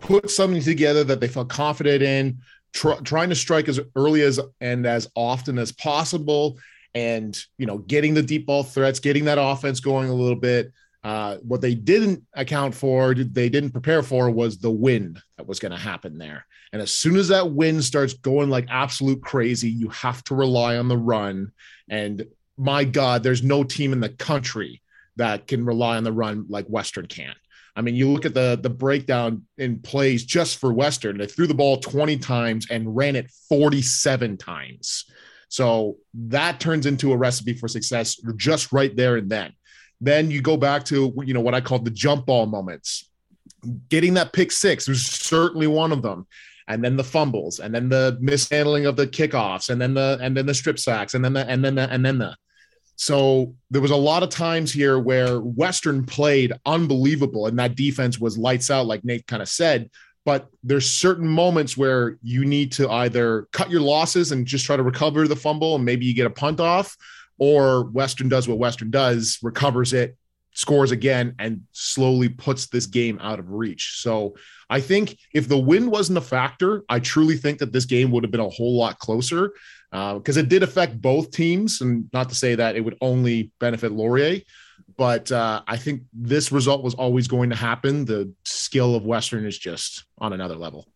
[0.00, 2.38] put something together that they felt confident in,
[2.74, 6.58] tr- trying to strike as early as and as often as possible
[6.94, 10.72] and you know getting the deep ball threats, getting that offense going a little bit.
[11.04, 15.58] Uh, what they didn't account for, they didn't prepare for, was the wind that was
[15.58, 16.46] going to happen there.
[16.72, 20.76] And as soon as that wind starts going like absolute crazy, you have to rely
[20.76, 21.50] on the run.
[21.88, 22.24] And
[22.56, 24.80] my God, there's no team in the country
[25.16, 27.34] that can rely on the run like Western can.
[27.74, 31.18] I mean, you look at the the breakdown in plays just for Western.
[31.18, 35.06] They threw the ball 20 times and ran it 47 times.
[35.52, 39.52] So that turns into a recipe for success just right there and then.
[40.00, 43.10] Then you go back to you know what I call the jump ball moments.
[43.90, 46.26] Getting that pick six was certainly one of them
[46.68, 50.34] and then the fumbles, and then the mishandling of the kickoffs, and then the and
[50.34, 52.34] then the strip sacks, and then the and then the and then the.
[52.96, 58.18] So there was a lot of times here where Western played unbelievable, and that defense
[58.18, 59.90] was lights out, like Nate kind of said.
[60.24, 64.76] But there's certain moments where you need to either cut your losses and just try
[64.76, 66.96] to recover the fumble, and maybe you get a punt off,
[67.38, 70.16] or Western does what Western does, recovers it,
[70.54, 74.00] scores again, and slowly puts this game out of reach.
[74.00, 74.36] So
[74.70, 78.22] I think if the wind wasn't a factor, I truly think that this game would
[78.22, 79.52] have been a whole lot closer
[79.90, 81.80] because uh, it did affect both teams.
[81.80, 84.40] And not to say that it would only benefit Laurier,
[85.02, 88.04] but uh, I think this result was always going to happen.
[88.04, 90.86] The skill of Western is just on another level.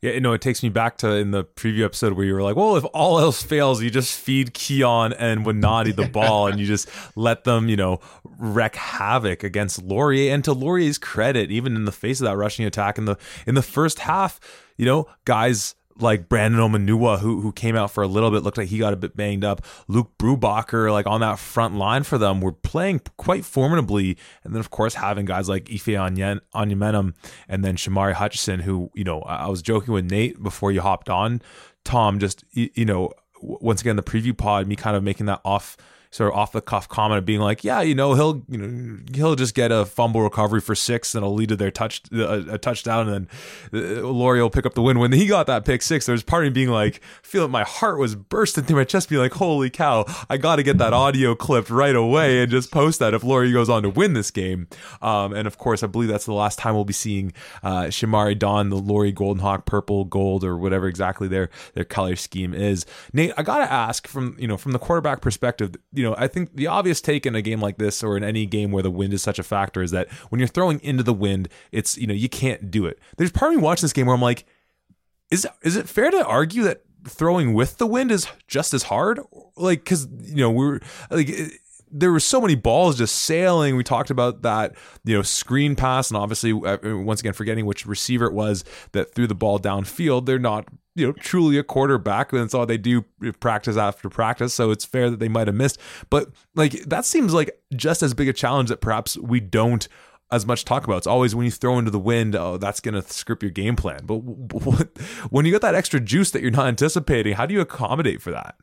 [0.00, 2.42] Yeah, you know, it takes me back to in the preview episode where you were
[2.42, 6.58] like, well, if all else fails, you just feed Keon and Winati the ball and
[6.58, 8.00] you just let them, you know,
[8.38, 10.32] wreak havoc against Laurier.
[10.32, 13.54] And to Laurier's credit, even in the face of that rushing attack in the in
[13.54, 14.40] the first half,
[14.78, 18.58] you know, guys like Brandon Omenua, who who came out for a little bit, looked
[18.58, 19.64] like he got a bit banged up.
[19.88, 24.16] Luke Brubacher, like on that front line for them, were playing quite formidably.
[24.44, 27.14] And then, of course, having guys like Ife Anyamenem
[27.48, 31.08] and then Shamari Hutchison, who, you know, I was joking with Nate before you hopped
[31.08, 31.42] on,
[31.84, 35.76] Tom, just, you know, once again, the preview pod, me kind of making that off–
[36.10, 38.98] sort of off the cuff comment of being like, yeah, you know, he'll you know
[39.14, 42.54] he'll just get a fumble recovery for six and it'll lead to their touch a,
[42.54, 43.28] a touchdown and
[43.72, 44.98] then uh, Laurier will pick up the win.
[44.98, 47.98] When he got that pick six, there's part of me being like, feeling my heart
[47.98, 51.34] was bursting through my chest, being like, holy cow, I got to get that audio
[51.34, 54.68] clipped right away and just post that if Laurier goes on to win this game.
[55.02, 58.38] Um, and of course, I believe that's the last time we'll be seeing uh, Shamari
[58.38, 62.86] don the Laurier Golden Hawk purple, gold, or whatever exactly their their color scheme is.
[63.12, 66.54] Nate, I gotta ask from you know from the quarterback perspective, you know I think
[66.54, 69.12] the obvious take in a game like this or in any game where the wind
[69.12, 72.14] is such a factor is that when you're throwing into the wind, it's, you know,
[72.14, 72.98] you can't do it.
[73.16, 74.44] There's part of me watching this game where I'm like,
[75.30, 79.20] is is it fair to argue that throwing with the wind is just as hard?
[79.56, 80.80] Like, because, you know, we are
[81.10, 81.30] like,
[81.90, 83.76] there were so many balls just sailing.
[83.76, 87.86] We talked about that, you know, screen pass, and obviously, uh, once again, forgetting which
[87.86, 90.26] receiver it was that threw the ball downfield.
[90.26, 92.30] They're not, you know, truly a quarterback.
[92.30, 93.02] That's all they do
[93.38, 94.54] practice after practice.
[94.54, 95.78] So it's fair that they might have missed.
[96.10, 99.86] But like that seems like just as big a challenge that perhaps we don't
[100.32, 100.98] as much talk about.
[100.98, 103.76] It's always when you throw into the wind, oh, that's going to script your game
[103.76, 104.00] plan.
[104.04, 104.18] But
[105.30, 108.32] when you got that extra juice that you're not anticipating, how do you accommodate for
[108.32, 108.56] that?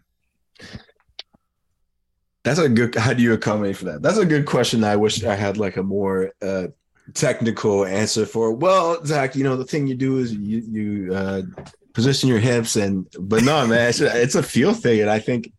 [2.44, 2.96] That's a good.
[2.96, 4.02] How do you accommodate for that?
[4.02, 4.84] That's a good question.
[4.84, 6.68] I wish I had like a more uh,
[7.14, 8.52] technical answer for.
[8.52, 11.44] Well, Zach, you know the thing you do is you you uh,
[11.94, 13.08] position your hips and.
[13.20, 15.52] But no, man, it's a, it's a feel thing, and I think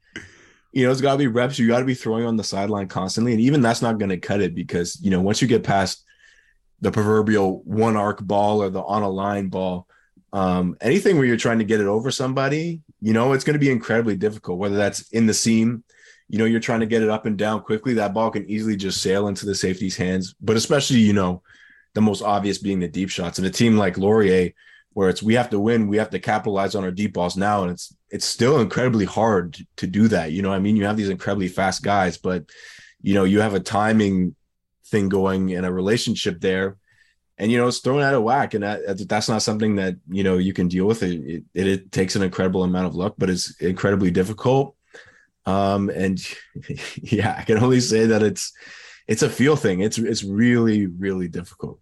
[0.72, 1.58] you know it's got to be reps.
[1.58, 4.18] You got to be throwing on the sideline constantly, and even that's not going to
[4.18, 6.04] cut it because you know once you get past
[6.80, 9.86] the proverbial one arc ball or the on a line ball,
[10.32, 13.60] um, anything where you're trying to get it over somebody, you know, it's going to
[13.60, 14.58] be incredibly difficult.
[14.58, 15.84] Whether that's in the seam
[16.28, 18.76] you know, you're trying to get it up and down quickly, that ball can easily
[18.76, 20.34] just sail into the safety's hands.
[20.40, 21.42] But especially, you know,
[21.94, 23.38] the most obvious being the deep shots.
[23.38, 24.50] And a team like Laurier,
[24.94, 27.62] where it's we have to win, we have to capitalize on our deep balls now.
[27.62, 30.32] And it's it's still incredibly hard to do that.
[30.32, 32.50] You know, I mean, you have these incredibly fast guys, but
[33.02, 34.34] you know, you have a timing
[34.86, 36.76] thing going and a relationship there.
[37.36, 40.22] And you know it's thrown out of whack, and that, that's not something that you
[40.22, 41.02] know you can deal with.
[41.02, 44.76] It, it, it takes an incredible amount of luck, but it's incredibly difficult
[45.46, 46.20] um, and
[47.02, 48.52] yeah, I can only say that it's
[49.06, 49.80] it's a feel thing.
[49.80, 51.80] It's it's really really difficult.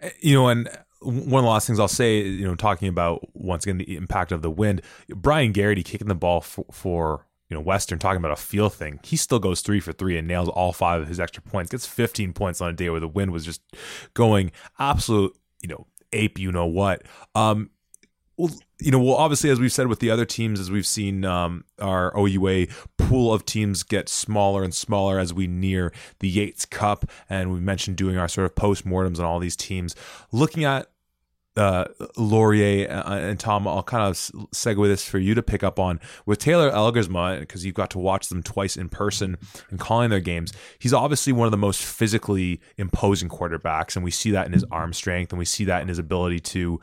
[0.00, 0.68] Eh, you know, and
[1.00, 4.32] one of the last things I'll say, you know, talking about once again the impact
[4.32, 8.32] of the wind, Brian Garrity kicking the ball for, for you know Western, talking about
[8.32, 9.00] a feel thing.
[9.02, 11.70] He still goes three for three and nails all five of his extra points.
[11.70, 13.62] Gets 15 points on a day where the wind was just
[14.14, 16.38] going absolute, you know, ape.
[16.38, 17.02] You know what?
[17.34, 17.70] Um,
[18.36, 21.24] well, you know, well, obviously, as we've said with the other teams, as we've seen
[21.24, 22.66] um, our OUA
[22.98, 27.60] pool of teams get smaller and smaller as we near the Yates Cup, and we
[27.60, 29.94] mentioned doing our sort of post-mortems on all these teams.
[30.30, 30.88] Looking at
[31.56, 31.86] uh,
[32.18, 35.98] Laurier uh, and Tom, I'll kind of segue this for you to pick up on
[36.26, 39.38] with Taylor Elgersma because you've got to watch them twice in person
[39.70, 40.52] and calling their games.
[40.78, 44.64] He's obviously one of the most physically imposing quarterbacks, and we see that in his
[44.70, 46.78] arm strength, and we see that in his ability to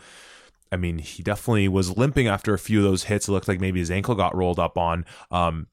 [0.74, 3.28] I mean, he definitely was limping after a few of those hits.
[3.28, 5.06] It looked like maybe his ankle got rolled up on.
[5.32, 5.68] Um,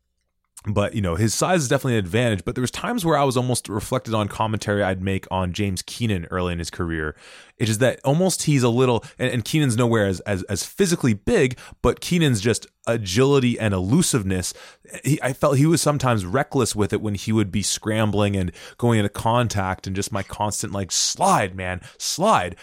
[0.67, 3.25] but you know his size is definitely an advantage but there was times where i
[3.25, 7.17] was almost reflected on commentary i'd make on james keenan early in his career
[7.57, 11.15] it is that almost he's a little and, and keenan's nowhere as, as as physically
[11.15, 14.53] big but keenan's just agility and elusiveness.
[15.05, 18.53] He, I felt he was sometimes reckless with it when he would be scrambling and
[18.79, 22.57] going into contact and just my constant like slide, man, slide.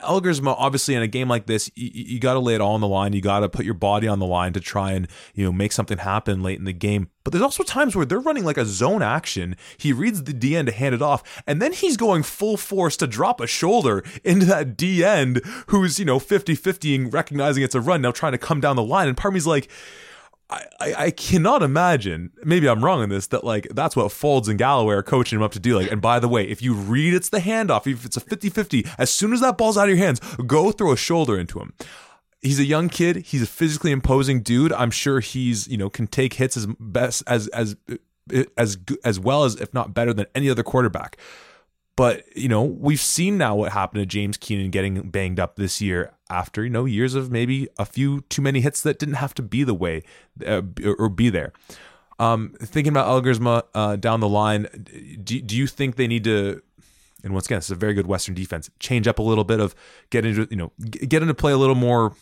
[0.00, 2.80] Elgersma, obviously, in a game like this, you, you got to lay it all on
[2.80, 3.12] the line.
[3.12, 5.72] You got to put your body on the line to try and you know make
[5.72, 7.10] something happen late in the game.
[7.28, 9.54] But there's also times where they're running like a zone action.
[9.76, 12.96] He reads the D end to hand it off, and then he's going full force
[12.96, 17.74] to drop a shoulder into that D end who's, you know, 50 50 recognizing it's
[17.74, 19.08] a run, now trying to come down the line.
[19.08, 19.67] And part of me's like,
[20.50, 24.48] I, I, I cannot imagine, maybe I'm wrong in this, that like that's what Faulds
[24.48, 25.78] and Galloway are coaching him up to do.
[25.78, 28.48] Like, and by the way, if you read it's the handoff, if it's a 50
[28.48, 31.58] 50, as soon as that ball's out of your hands, go throw a shoulder into
[31.58, 31.74] him
[32.40, 33.16] he's a young kid.
[33.16, 34.72] He's a physically imposing dude.
[34.72, 37.76] I'm sure he's you know can take hits as best as as
[38.56, 41.16] as as well as if not better than any other quarterback.
[41.98, 45.80] But you know we've seen now what happened to James Keenan getting banged up this
[45.80, 49.34] year after you know years of maybe a few too many hits that didn't have
[49.34, 50.04] to be the way
[50.46, 50.62] uh,
[50.96, 51.52] or be there.
[52.20, 54.68] Um, thinking about Elgersma uh, down the line,
[55.24, 56.62] do, do you think they need to
[57.24, 58.70] and once again, it's a very good Western defense.
[58.78, 59.74] Change up a little bit of
[60.10, 62.14] get into you know get into play a little more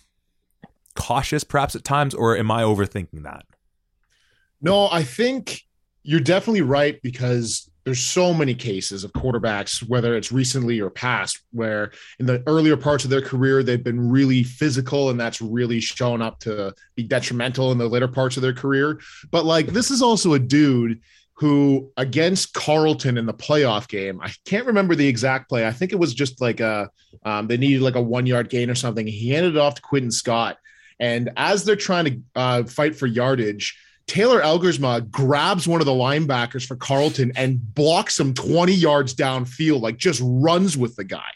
[0.94, 3.44] cautious perhaps at times, or am I overthinking that?
[4.62, 5.66] No, I think
[6.02, 11.38] you're definitely right because there's so many cases of quarterbacks, whether it's recently or past,
[11.52, 15.78] where in the earlier parts of their career they've been really physical, and that's really
[15.78, 19.00] shown up to be detrimental in the later parts of their career.
[19.30, 21.00] But like this is also a dude
[21.34, 25.64] who against Carleton in the playoff game, I can't remember the exact play.
[25.64, 26.90] I think it was just like a
[27.24, 29.06] um, they needed like a one yard gain or something.
[29.06, 30.58] He handed it off to Quinton Scott,
[30.98, 35.92] and as they're trying to uh, fight for yardage, Taylor Elgersma grabs one of the
[35.92, 41.32] linebackers for Carleton and blocks him 20 yards downfield, like just runs with the guy.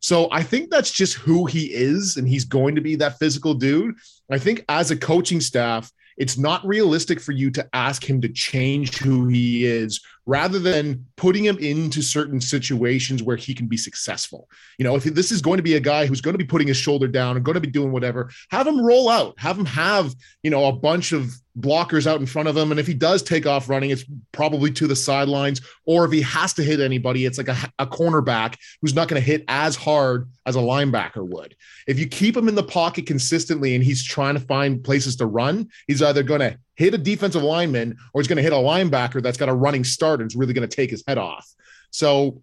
[0.00, 3.54] So I think that's just who he is, and he's going to be that physical
[3.54, 3.96] dude.
[4.30, 8.28] I think as a coaching staff, it's not realistic for you to ask him to
[8.28, 13.76] change who he is rather than putting him into certain situations where he can be
[13.76, 14.48] successful.
[14.78, 16.68] You know, if this is going to be a guy who's going to be putting
[16.68, 19.66] his shoulder down and going to be doing whatever, have him roll out, have him
[19.66, 22.70] have, you know, a bunch of blockers out in front of him.
[22.70, 25.60] And if he does take off running, it's probably to the sidelines.
[25.86, 29.20] Or if he has to hit anybody, it's like a, a cornerback who's not going
[29.20, 31.56] to hit as hard as a linebacker would.
[31.86, 35.26] If you keep him in the pocket consistently and he's trying to find places to
[35.26, 38.56] run, he's either going to hit a defensive lineman or he's going to hit a
[38.56, 41.50] linebacker that's got a running start and is really going to take his head off.
[41.90, 42.42] So,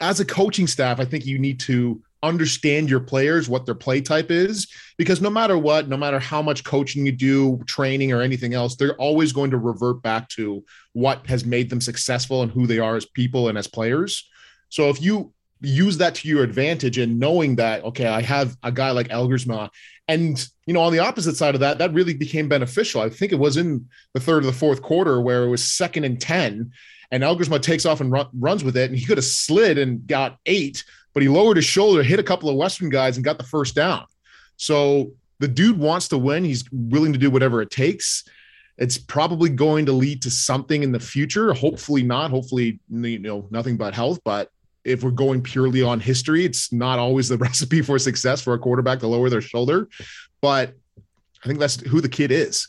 [0.00, 4.00] as a coaching staff, I think you need to understand your players, what their play
[4.00, 8.20] type is, because no matter what, no matter how much coaching you do, training or
[8.20, 12.50] anything else, they're always going to revert back to what has made them successful and
[12.50, 14.28] who they are as people and as players.
[14.68, 18.72] So if you use that to your advantage and knowing that, okay, I have a
[18.72, 19.70] guy like Elgersma,
[20.06, 23.00] and you know, on the opposite side of that, that really became beneficial.
[23.00, 26.04] I think it was in the third or the fourth quarter where it was second
[26.04, 26.72] and 10
[27.10, 30.06] and Elgersma takes off and run, runs with it, and he could have slid and
[30.06, 30.84] got eight,
[31.18, 33.74] but he lowered his shoulder, hit a couple of Western guys, and got the first
[33.74, 34.04] down.
[34.56, 36.44] So the dude wants to win.
[36.44, 38.22] He's willing to do whatever it takes.
[38.76, 41.52] It's probably going to lead to something in the future.
[41.52, 42.30] Hopefully not.
[42.30, 44.20] Hopefully, you know, nothing but health.
[44.24, 44.48] But
[44.84, 48.58] if we're going purely on history, it's not always the recipe for success for a
[48.60, 49.88] quarterback to lower their shoulder.
[50.40, 50.74] But
[51.42, 52.68] I think that's who the kid is.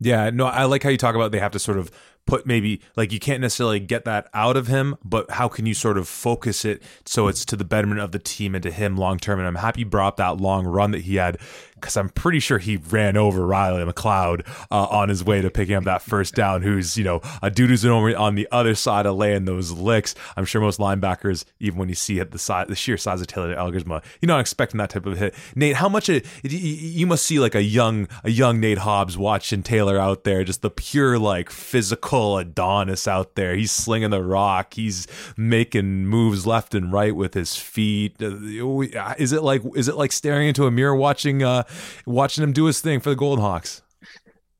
[0.00, 1.90] Yeah, no, I like how you talk about they have to sort of
[2.30, 5.74] put maybe like you can't necessarily get that out of him, but how can you
[5.74, 8.96] sort of focus it so it's to the betterment of the team and to him
[8.96, 9.40] long term?
[9.40, 11.38] And I'm happy you brought up that long run that he had
[11.80, 15.74] because I'm pretty sure he ran over Riley McLeod uh, on his way to picking
[15.74, 16.62] up that first down.
[16.62, 20.14] Who's you know a dude who's normally on the other side of laying those licks.
[20.36, 23.26] I'm sure most linebackers, even when you see at the size, the sheer size of
[23.26, 25.34] Taylor Elgersma, you're not expecting that type of hit.
[25.54, 29.62] Nate, how much it, you must see like a young a young Nate Hobbs watching
[29.62, 33.54] Taylor out there, just the pure like physical Adonis out there.
[33.54, 34.74] He's slinging the rock.
[34.74, 38.16] He's making moves left and right with his feet.
[38.22, 41.42] Uh, is it like is it like staring into a mirror watching?
[41.42, 41.62] Uh,
[42.06, 43.82] watching him do his thing for the Golden Hawks?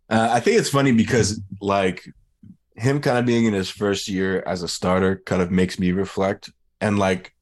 [0.09, 2.05] Uh, I think it's funny because like
[2.77, 5.93] him kind of being in his first year as a starter kind of makes me
[5.93, 6.51] reflect.
[6.81, 7.35] And like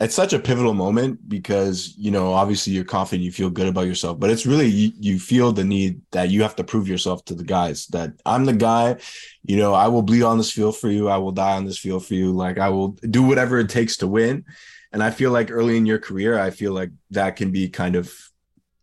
[0.00, 3.86] it's such a pivotal moment because you know obviously you're confident you feel good about
[3.86, 7.24] yourself but it's really you, you feel the need that you have to prove yourself
[7.24, 8.96] to the guys that i'm the guy
[9.44, 11.08] you know i will bleed on this field for you.
[11.08, 12.32] I will die on this field for you.
[12.32, 14.44] Like i will do whatever it takes to win.
[14.92, 17.94] And i feel like early in your career i feel like that can be kind
[17.94, 18.12] of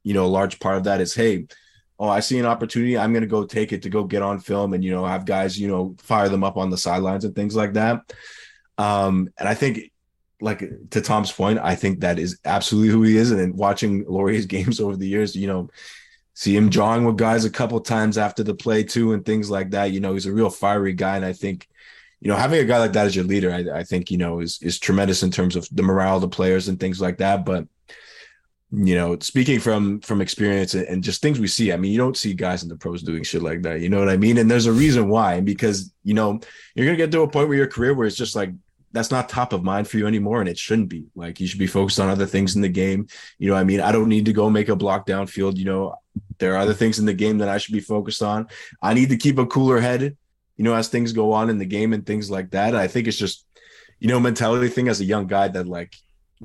[0.08, 1.48] you know, a large part of that is, hey,
[2.00, 2.98] oh, I see an opportunity.
[2.98, 5.26] I'm going to go take it to go get on film and, you know, have
[5.26, 8.14] guys, you know, fire them up on the sidelines and things like that.
[8.78, 9.92] Um, and I think,
[10.40, 13.32] like to Tom's point, I think that is absolutely who he is.
[13.32, 15.70] And watching Laurier's games over the years, you know,
[16.36, 19.72] see him drawing with guys a couple times after the play too, and things like
[19.72, 19.92] that.
[19.92, 21.68] You know, he's a real fiery guy, and I think,
[22.22, 24.40] you know, having a guy like that as your leader, I, I think you know
[24.40, 27.44] is is tremendous in terms of the morale of the players and things like that.
[27.44, 27.68] But
[28.72, 32.18] you know, speaking from from experience and just things we see, I mean, you don't
[32.18, 33.80] see guys in the pros doing shit like that.
[33.80, 34.38] You know what I mean?
[34.38, 36.40] And there's a reason why, because you know
[36.76, 38.52] you're gonna get to a point where your career where it's just like
[38.92, 41.06] that's not top of mind for you anymore, and it shouldn't be.
[41.16, 43.08] Like you should be focused on other things in the game.
[43.38, 45.56] You know, I mean, I don't need to go make a block downfield.
[45.56, 45.96] You know,
[46.38, 48.48] there are other things in the game that I should be focused on.
[48.82, 50.18] I need to keep a cooler head.
[50.58, 52.76] You know, as things go on in the game and things like that.
[52.76, 53.46] I think it's just,
[54.00, 55.94] you know, mentality thing as a young guy that like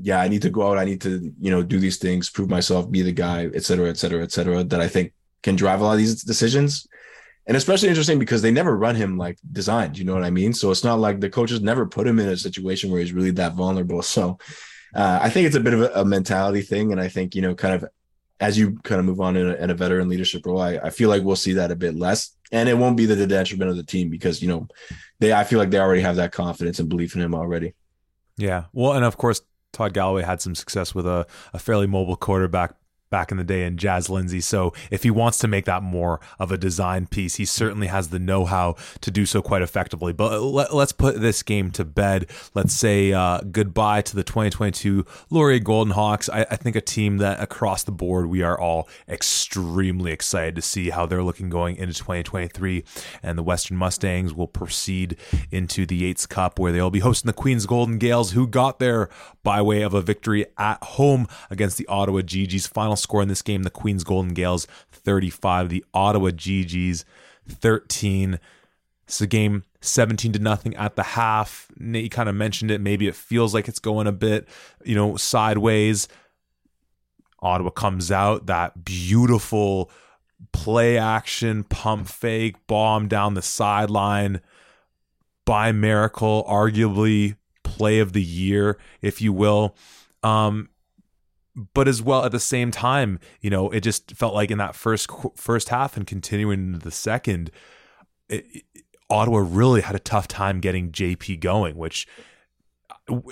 [0.01, 0.79] yeah, I need to go out.
[0.79, 3.89] I need to, you know, do these things, prove myself, be the guy, et cetera,
[3.89, 5.13] et cetera, et cetera, that I think
[5.43, 6.87] can drive a lot of these decisions.
[7.47, 10.53] And especially interesting because they never run him like designed, you know what I mean?
[10.55, 13.33] So it's not like the coaches never put him in a situation where he's really
[13.33, 14.03] that vulnerable.
[14.13, 14.39] So
[14.95, 16.93] uh, I think it's a bit of a, a, mentality thing.
[16.93, 17.87] And I think, you know, kind of
[18.41, 20.91] as you kind of move on in a, in a veteran leadership role, I, I,
[20.91, 22.37] feel like we'll see that a bit less.
[22.51, 24.69] And it won't be the detriment of the team because, you know,
[25.19, 27.73] they, I feel like they already have that confidence and belief in him already.
[28.37, 28.65] Yeah.
[28.75, 29.41] Well, and of course,
[29.73, 32.75] Todd Galloway had some success with a, a fairly mobile quarterback
[33.13, 34.41] back in the day in Jazz Lindsey.
[34.41, 38.09] So if he wants to make that more of a design piece, he certainly has
[38.09, 40.13] the know-how to do so quite effectively.
[40.13, 42.29] But let, us put this game to bed.
[42.55, 46.29] Let's say uh, goodbye to the 2022 Laurier Golden Hawks.
[46.29, 50.63] I, I, think a team that across the board we are all extremely excited to
[50.63, 52.83] see how they're looking going into 2023.
[53.23, 55.19] And the Western Mustangs will proceed
[55.51, 59.11] into the Yates Cup where they'll be hosting the Queens Golden Gaels who got there
[59.43, 63.43] by way of a victory at home against the Ottawa GG's final score in this
[63.43, 67.05] game, the Queens Golden Gaels 35, the Ottawa GGs
[67.49, 68.39] 13.
[69.05, 71.69] It's a game 17 to nothing at the half.
[71.77, 72.81] Nate kind of mentioned it.
[72.81, 74.49] Maybe it feels like it's going a bit,
[74.85, 76.09] you know, sideways.
[77.41, 79.91] Ottawa comes out, that beautiful
[80.53, 84.41] play action, pump fake, bomb down the sideline
[85.45, 87.37] by Miracle, arguably
[87.77, 89.77] play of the year, if you will.
[90.23, 90.69] Um,
[91.75, 94.75] but as well at the same time, you know, it just felt like in that
[94.75, 97.51] first first half and continuing into the second,
[98.29, 102.07] it, it, Ottawa really had a tough time getting JP going, which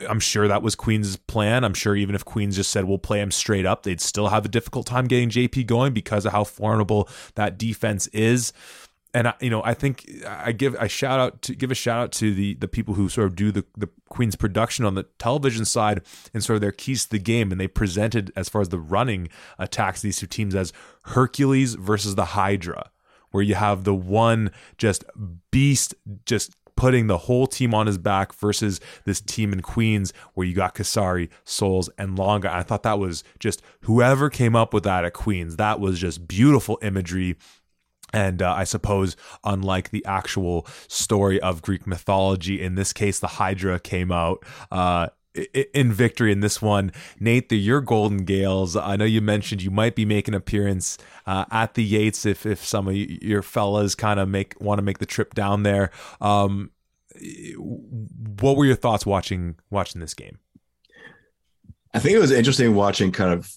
[0.08, 1.64] I'm sure that was Queens' plan.
[1.64, 4.44] I'm sure even if Queens just said we'll play him straight up, they'd still have
[4.44, 8.52] a difficult time getting JP going because of how formidable that defense is
[9.12, 11.98] and I, you know, I think I give a shout out to give a shout
[11.98, 15.04] out to the the people who sort of do the the Queen's production on the
[15.18, 16.02] television side
[16.32, 18.78] and sort of their keys to the game, and they presented as far as the
[18.78, 22.90] running attacks these two teams as Hercules versus the Hydra,
[23.30, 25.04] where you have the one just
[25.50, 25.94] beast
[26.24, 30.54] just putting the whole team on his back versus this team in Queens where you
[30.54, 32.50] got Kasari, Souls, and Longa.
[32.50, 36.26] I thought that was just whoever came up with that at Queens, that was just
[36.26, 37.36] beautiful imagery
[38.12, 43.26] and uh, I suppose, unlike the actual story of Greek mythology, in this case, the
[43.26, 45.08] Hydra came out uh,
[45.72, 46.92] in victory in this one.
[47.18, 48.76] Nate, the your Golden Gaels.
[48.76, 52.44] I know you mentioned you might be making an appearance uh, at the Yates if
[52.46, 55.90] if some of your fellas kind of make want to make the trip down there.
[56.20, 56.70] Um,
[58.40, 60.38] what were your thoughts watching watching this game?
[61.92, 63.56] I think it was interesting watching kind of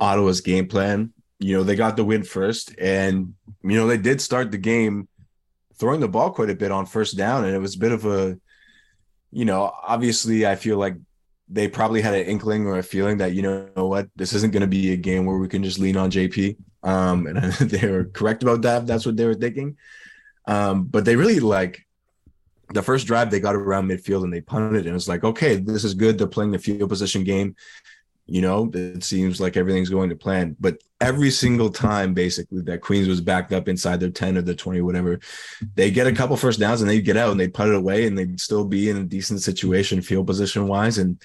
[0.00, 4.20] Ottawa's game plan you know, they got the win first, and you know they did
[4.20, 5.08] start the game
[5.74, 8.06] throwing the ball quite a bit on first down, and it was a bit of
[8.06, 8.38] a,
[9.30, 10.96] you know, obviously I feel like
[11.48, 14.62] they probably had an inkling or a feeling that you know what this isn't going
[14.62, 18.04] to be a game where we can just lean on JP, um, and they were
[18.04, 18.86] correct about that.
[18.86, 19.76] That's what they were thinking,
[20.46, 21.82] um, but they really like
[22.72, 24.86] the first drive they got around midfield and they punted.
[24.86, 26.18] And it's like okay this is good.
[26.18, 27.56] They're playing the field position game
[28.26, 30.56] you know, it seems like everything's going to plan.
[30.58, 34.54] But every single time, basically, that Queens was backed up inside their 10 or their
[34.54, 35.20] 20, whatever,
[35.74, 38.06] they get a couple first downs and they get out and they put it away
[38.06, 40.98] and they'd still be in a decent situation, field position wise.
[40.98, 41.22] And,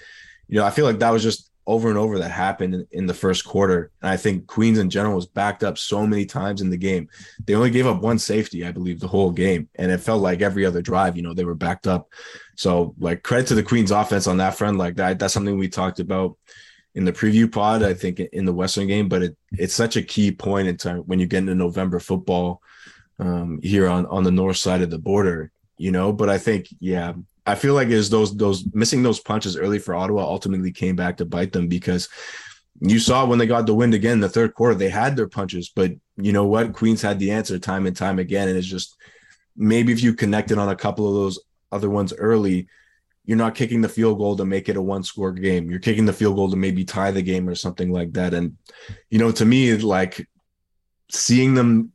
[0.47, 3.05] you know, I feel like that was just over and over that happened in, in,
[3.07, 3.91] the first quarter.
[4.01, 7.07] And I think Queens in general was backed up so many times in the game.
[7.45, 9.69] They only gave up one safety, I believe, the whole game.
[9.75, 12.09] And it felt like every other drive, you know, they were backed up.
[12.55, 14.77] So, like, credit to the Queens offense on that front.
[14.77, 16.35] Like, that, that's something we talked about
[16.95, 20.01] in the preview pod, I think in the Western game, but it, it's such a
[20.01, 22.61] key point in time when you get into November football
[23.19, 26.11] um, here on, on the north side of the border, you know.
[26.11, 27.13] But I think, yeah,
[27.45, 31.17] I feel like is those those missing those punches early for Ottawa ultimately came back
[31.17, 32.09] to bite them because
[32.81, 35.27] you saw when they got the wind again in the third quarter, they had their
[35.27, 36.73] punches, but you know what?
[36.73, 38.47] Queens had the answer time and time again.
[38.47, 38.95] And it's just
[39.55, 41.39] maybe if you connected on a couple of those
[41.71, 42.67] other ones early,
[43.25, 45.69] you're not kicking the field goal to make it a one score game.
[45.69, 48.33] You're kicking the field goal to maybe tie the game or something like that.
[48.33, 48.57] And,
[49.09, 50.27] you know, to me, like
[51.11, 51.91] seeing them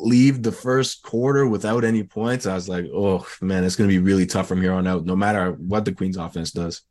[0.00, 3.94] leave the first quarter without any points, I was like, oh man, it's going to
[3.94, 6.82] be really tough from here on out, no matter what the Queens offense does.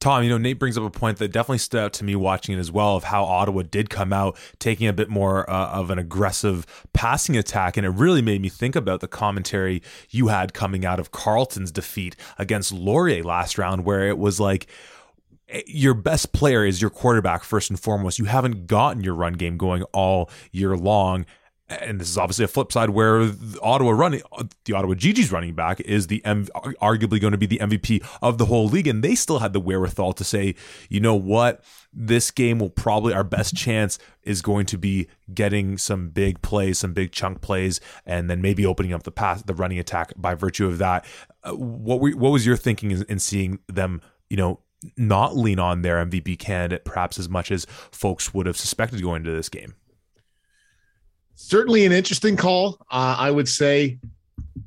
[0.00, 2.56] Tom, you know, Nate brings up a point that definitely stood out to me watching
[2.56, 5.90] it as well of how Ottawa did come out taking a bit more uh, of
[5.90, 7.76] an aggressive passing attack.
[7.76, 11.70] And it really made me think about the commentary you had coming out of Carleton's
[11.70, 14.66] defeat against Laurier last round, where it was like,
[15.48, 18.18] eh, your best player is your quarterback first and foremost.
[18.18, 21.26] You haven't gotten your run game going all year long
[21.68, 24.22] and this is obviously a flip side where the Ottawa running
[24.64, 26.46] the Ottawa Gee-Gees' running back is the M-
[26.80, 29.60] arguably going to be the MVP of the whole league and they still had the
[29.60, 30.54] wherewithal to say
[30.88, 31.62] you know what?
[31.92, 36.78] This game will probably our best chance is going to be getting some big plays
[36.78, 40.34] some big chunk plays and then maybe opening up the pass the running attack by
[40.34, 41.04] virtue of that.
[41.44, 44.00] Uh, what were, what was your thinking in, in seeing them
[44.30, 44.60] you know
[44.96, 49.22] not lean on their MVP candidate perhaps as much as folks would have suspected going
[49.22, 49.74] into this game
[51.38, 52.78] certainly an interesting call.
[52.90, 53.98] Uh, I would say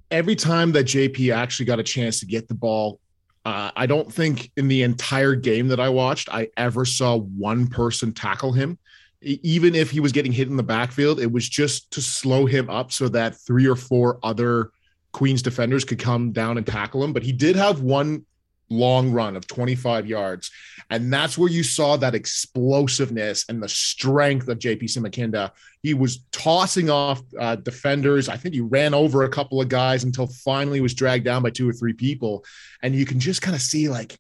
[0.10, 3.00] every time that JP actually got a chance to get the ball,
[3.44, 7.68] uh, I don't think in the entire game that I watched, I ever saw one
[7.68, 8.78] person tackle him.
[9.22, 12.70] Even if he was getting hit in the backfield, it was just to slow him
[12.70, 14.72] up so that three or four other
[15.12, 17.12] Queens defenders could come down and tackle him.
[17.12, 18.26] But he did have one
[18.72, 20.50] long run of 25 yards.
[20.90, 25.52] And that's where you saw that explosiveness and the strength of JP Simakinda.
[25.84, 28.30] He was tossing off uh, defenders.
[28.30, 31.50] I think he ran over a couple of guys until finally was dragged down by
[31.50, 32.46] two or three people.
[32.82, 34.18] And you can just kind of see like,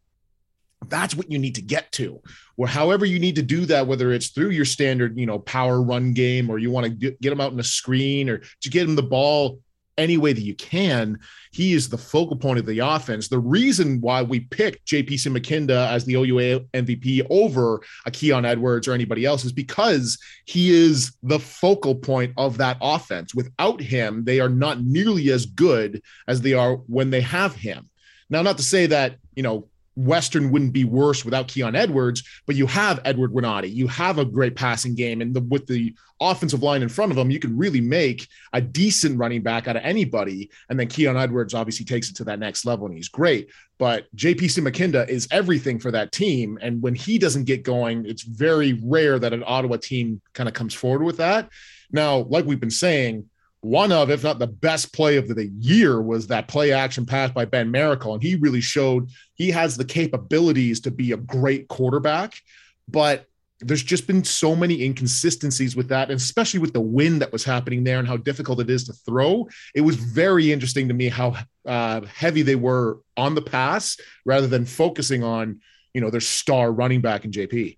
[0.88, 2.20] that's what you need to get to
[2.58, 5.82] or however you need to do that whether it's through your standard you know power
[5.82, 8.70] run game or you want to get, get them out in a screen or to
[8.70, 9.60] get them the ball
[9.98, 11.20] any way that you can.
[11.52, 13.28] He is the focal point of the offense.
[13.28, 18.88] The reason why we picked JP Simakinda as the OUA MVP over a Keon Edwards
[18.88, 23.36] or anybody else is because he is the focal point of that offense.
[23.36, 27.90] Without him, they are not nearly as good as they are when they have him.
[28.30, 32.56] Now, not to say that, you know, Western wouldn't be worse without Keon Edwards, but
[32.56, 33.74] you have Edward Winati.
[33.74, 35.22] You have a great passing game.
[35.22, 38.62] And the, with the offensive line in front of him, you can really make a
[38.62, 40.50] decent running back out of anybody.
[40.70, 43.50] And then Keon Edwards obviously takes it to that next level and he's great.
[43.78, 46.58] But JP Simakinda is everything for that team.
[46.62, 50.54] And when he doesn't get going, it's very rare that an Ottawa team kind of
[50.54, 51.50] comes forward with that.
[51.92, 53.30] Now, like we've been saying,
[53.62, 57.32] one of, if not the best play of the year, was that play action pass
[57.32, 58.14] by Ben Miracle.
[58.14, 62.40] And he really showed he has the capabilities to be a great quarterback.
[62.88, 63.28] But
[63.60, 67.44] there's just been so many inconsistencies with that, and especially with the wind that was
[67.44, 69.48] happening there and how difficult it is to throw.
[69.76, 71.36] It was very interesting to me how
[71.68, 75.62] uh, heavy they were on the pass rather than focusing on,
[75.94, 77.78] you know, their star running back in JP.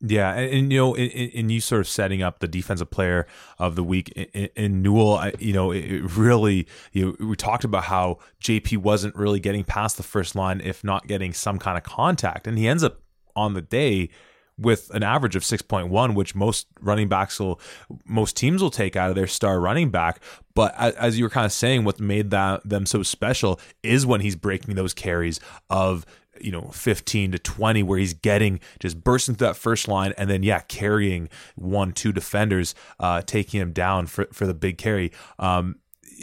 [0.00, 3.26] Yeah, and, and you know, in, you sort of setting up the defensive player
[3.58, 7.64] of the week in, in Newell, I, you know, it really, you know, we talked
[7.64, 11.78] about how JP wasn't really getting past the first line, if not getting some kind
[11.78, 13.00] of contact, and he ends up
[13.34, 14.10] on the day
[14.58, 17.60] with an average of 6.1 which most running backs will
[18.04, 20.20] most teams will take out of their star running back.
[20.54, 24.20] But as you were kind of saying what made that them so special is when
[24.20, 25.40] he's breaking those carries
[25.70, 26.06] of
[26.40, 30.28] you know 15 to 20 where he's getting just bursting through that first line and
[30.28, 35.12] then yeah carrying one two defenders uh taking him down for for the big carry
[35.38, 35.76] um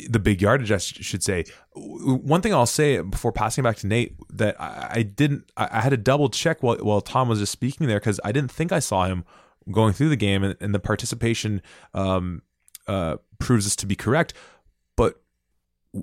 [0.09, 1.45] the big yardage, I should say.
[1.75, 5.97] One thing I'll say before passing back to Nate that I, didn't, I, had to
[5.97, 9.05] double check while, while Tom was just speaking there because I didn't think I saw
[9.05, 9.25] him
[9.69, 11.61] going through the game, and, and the participation
[11.93, 12.41] um,
[12.87, 14.33] uh, proves this to be correct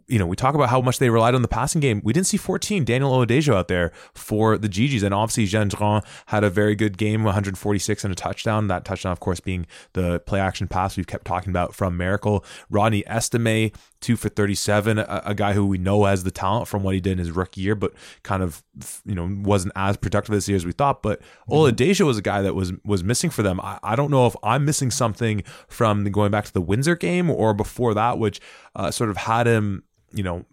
[0.06, 2.02] you know, we talk about how much they relied on the passing game.
[2.04, 5.02] We didn't see 14 Daniel Oladejo out there for the Gee-Gees.
[5.02, 8.68] And obviously, Gendron had a very good game, 146 and a touchdown.
[8.68, 12.44] That touchdown, of course, being the play action pass we've kept talking about from Miracle.
[12.68, 16.82] Rodney Estime, two for 37, a, a, guy who we know has the talent from
[16.82, 18.62] what he did in his rookie year, but kind of,
[19.04, 21.02] you know, wasn't as productive this year as we thought.
[21.02, 21.52] But mm-hmm.
[21.54, 23.58] Oladejo was a guy that was was missing for them.
[23.60, 27.30] I, I don't know if I'm missing something from going back to the Windsor game
[27.30, 28.40] or before that, which
[28.78, 30.46] uh, sort of had him, you know,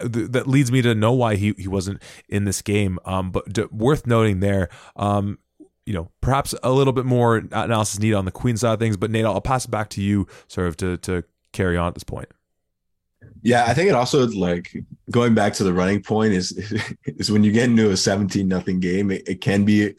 [0.00, 2.98] that leads me to know why he, he wasn't in this game.
[3.04, 5.38] Um, but worth noting there, um,
[5.84, 8.96] you know, perhaps a little bit more analysis needed on the Queen side of things.
[8.96, 11.94] But Nate, I'll pass it back to you, sort of to to carry on at
[11.94, 12.28] this point.
[13.42, 14.74] Yeah, I think it also like
[15.10, 16.52] going back to the running point is
[17.04, 19.94] is when you get into a 17 nothing game, it, it can be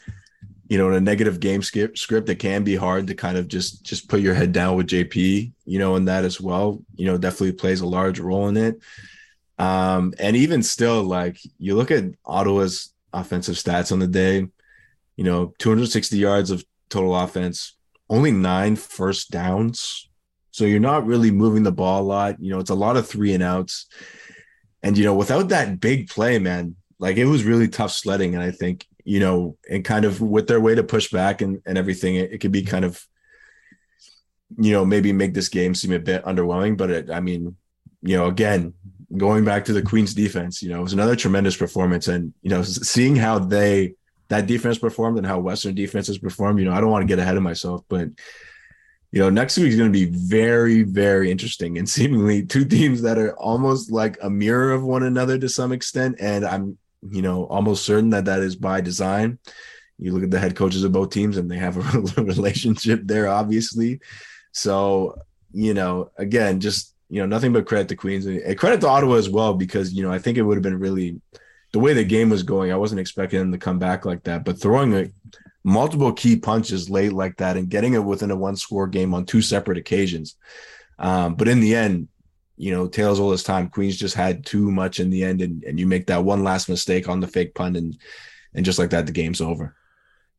[0.71, 3.49] you know, in a negative game script, script, it can be hard to kind of
[3.49, 7.05] just just put your head down with JP, you know, and that as well, you
[7.05, 8.79] know, definitely plays a large role in it.
[9.59, 14.47] Um, and even still, like you look at Ottawa's offensive stats on the day,
[15.17, 17.75] you know, 260 yards of total offense,
[18.09, 20.09] only nine first downs.
[20.51, 22.41] So you're not really moving the ball a lot.
[22.41, 23.87] You know, it's a lot of three and outs.
[24.81, 28.35] And, you know, without that big play, man, like it was really tough sledding.
[28.35, 31.61] And I think, you know, and kind of with their way to push back and,
[31.65, 32.71] and everything, it, it could be mm-hmm.
[32.71, 33.05] kind of,
[34.57, 36.77] you know, maybe make this game seem a bit underwhelming.
[36.77, 37.55] But it, I mean,
[38.01, 38.73] you know, again,
[39.17, 42.07] going back to the Queens defense, you know, it was another tremendous performance.
[42.07, 43.95] And, you know, seeing how they,
[44.29, 47.19] that defense performed and how Western defenses performed, you know, I don't want to get
[47.19, 48.09] ahead of myself, but,
[49.11, 53.01] you know, next week is going to be very, very interesting and seemingly two teams
[53.01, 56.15] that are almost like a mirror of one another to some extent.
[56.19, 56.77] And I'm,
[57.09, 59.39] you know, almost certain that that is by design.
[59.97, 63.27] You look at the head coaches of both teams and they have a relationship there,
[63.27, 63.99] obviously.
[64.51, 65.15] So,
[65.53, 69.15] you know, again, just, you know, nothing but credit to Queens and credit to Ottawa
[69.15, 71.21] as well, because, you know, I think it would have been really
[71.71, 72.71] the way the game was going.
[72.71, 75.11] I wasn't expecting them to come back like that, but throwing a
[75.63, 79.25] multiple key punches late like that and getting it within a one score game on
[79.25, 80.35] two separate occasions.
[80.97, 82.07] Um, but in the end,
[82.61, 85.63] you know, tails all this time, Queens just had too much in the end, and,
[85.63, 87.97] and you make that one last mistake on the fake punt, and
[88.53, 89.75] and just like that, the game's over.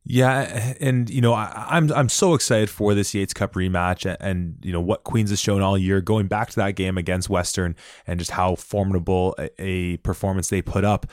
[0.05, 4.09] Yeah, and you know I, am I'm, I'm so excited for this Yates Cup rematch,
[4.09, 6.97] and, and, you know what Queens has shown all year, going back to that game
[6.97, 7.75] against Western,
[8.07, 11.05] and just how formidable a, a performance they put up.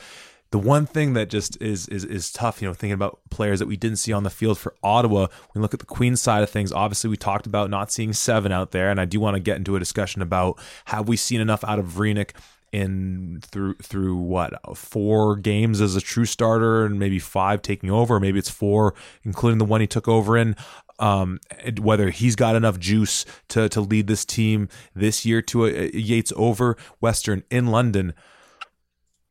[0.50, 3.68] The one thing that just is is is tough, you know, thinking about players that
[3.68, 5.28] we didn't see on the field for Ottawa.
[5.54, 8.50] We look at the Queens side of things, obviously we talked about not seeing seven
[8.50, 11.40] out there, and I do want to get into a discussion about have we seen
[11.40, 12.30] enough out of Vrynik
[12.72, 18.20] in through through what four games as a true starter and maybe five taking over
[18.20, 18.94] maybe it's four
[19.24, 20.54] including the one he took over in
[21.00, 21.40] um,
[21.80, 25.98] whether he's got enough juice to to lead this team this year to a, a
[25.98, 28.14] Yates over Western in London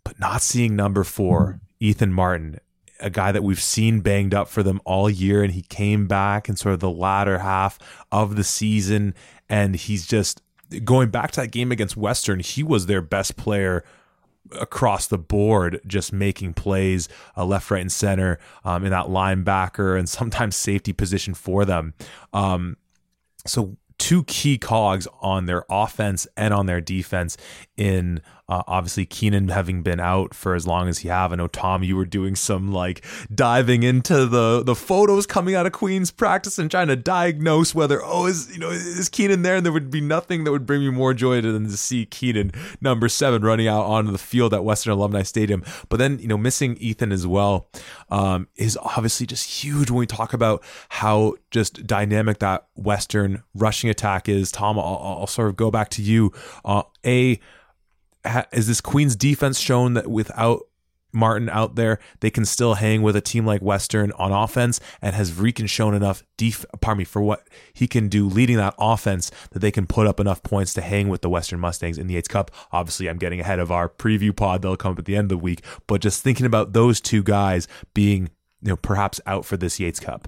[0.09, 2.59] but not seeing number four, Ethan Martin,
[2.99, 6.49] a guy that we've seen banged up for them all year, and he came back
[6.49, 7.77] in sort of the latter half
[8.11, 9.13] of the season,
[9.49, 10.41] and he's just
[10.83, 12.39] going back to that game against Western.
[12.39, 13.83] He was their best player
[14.59, 17.07] across the board, just making plays
[17.37, 21.93] uh, left, right, and center um, in that linebacker and sometimes safety position for them.
[22.33, 22.77] Um,
[23.45, 27.37] so two key cogs on their offense and on their defense
[27.77, 31.31] in uh, obviously, Keenan having been out for as long as he have.
[31.31, 35.67] I know Tom, you were doing some like diving into the the photos coming out
[35.67, 39.57] of Queens practice and trying to diagnose whether oh is you know is Keenan there,
[39.57, 42.51] and there would be nothing that would bring me more joy than to see Keenan
[42.81, 45.63] number seven running out onto the field at Western Alumni Stadium.
[45.87, 47.69] But then you know missing Ethan as well
[48.09, 53.91] um, is obviously just huge when we talk about how just dynamic that Western rushing
[53.91, 54.51] attack is.
[54.51, 56.33] Tom, I'll, I'll sort of go back to you.
[56.65, 57.39] Uh, a
[58.51, 60.61] is this Queens defense shown that without
[61.11, 65.15] Martin out there, they can still hang with a team like Western on offense, and
[65.15, 69.31] has Vrikin shown enough def- pardon me for what he can do leading that offense
[69.51, 72.13] that they can put up enough points to hang with the Western Mustangs in the
[72.13, 72.51] Yates Cup.
[72.71, 75.37] Obviously, I'm getting ahead of our preview pod; they'll come up at the end of
[75.39, 75.63] the week.
[75.87, 78.29] But just thinking about those two guys being,
[78.61, 80.27] you know, perhaps out for this Yates Cup.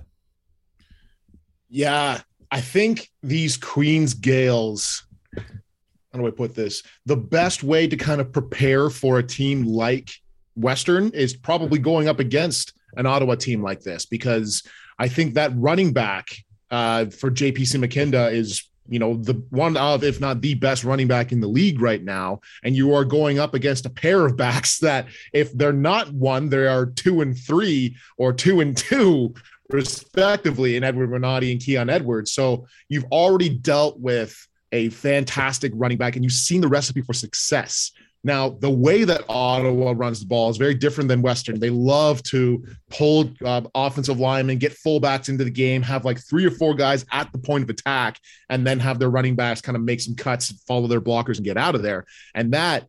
[1.70, 5.04] Yeah, I think these Queens Gaels
[6.12, 6.84] how do I put this?
[7.06, 10.12] The best way to kind of prepare for a team like
[10.56, 14.64] Western is probably going up against an Ottawa team like this because
[15.00, 16.30] I think that running back
[16.70, 21.08] uh, for JP Simakinda is you know the one of if not the best running
[21.08, 24.36] back in the league right now and you are going up against a pair of
[24.36, 29.34] backs that if they're not one they are two and three or two and two
[29.70, 35.98] respectively in Edward Renati and Keon Edwards so you've already dealt with a fantastic running
[35.98, 37.92] back, and you've seen the recipe for success.
[38.24, 41.60] Now, the way that Ottawa runs the ball is very different than Western.
[41.60, 46.46] They love to pull uh, offensive linemen, get fullbacks into the game, have like three
[46.46, 48.20] or four guys at the point of attack,
[48.50, 51.46] and then have their running backs kind of make some cuts, follow their blockers, and
[51.46, 52.06] get out of there.
[52.36, 52.88] And that,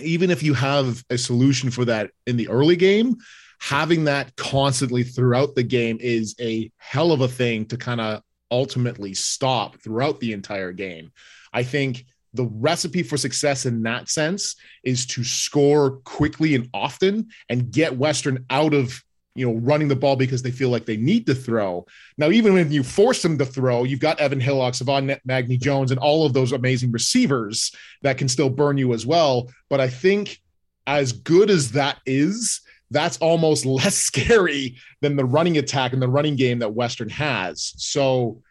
[0.00, 3.16] even if you have a solution for that in the early game,
[3.60, 8.22] having that constantly throughout the game is a hell of a thing to kind of
[8.52, 11.10] ultimately stop throughout the entire game.
[11.52, 17.28] I think the recipe for success in that sense is to score quickly and often
[17.48, 19.02] and get Western out of
[19.34, 21.86] you know running the ball because they feel like they need to throw.
[22.18, 25.90] Now, even when you force them to throw, you've got Evan Hillock, Savon Magny Jones,
[25.90, 29.50] and all of those amazing receivers that can still burn you as well.
[29.70, 30.38] But I think
[30.86, 32.60] as good as that is,
[32.92, 37.74] that's almost less scary than the running attack and the running game that Western has.
[37.76, 38.42] So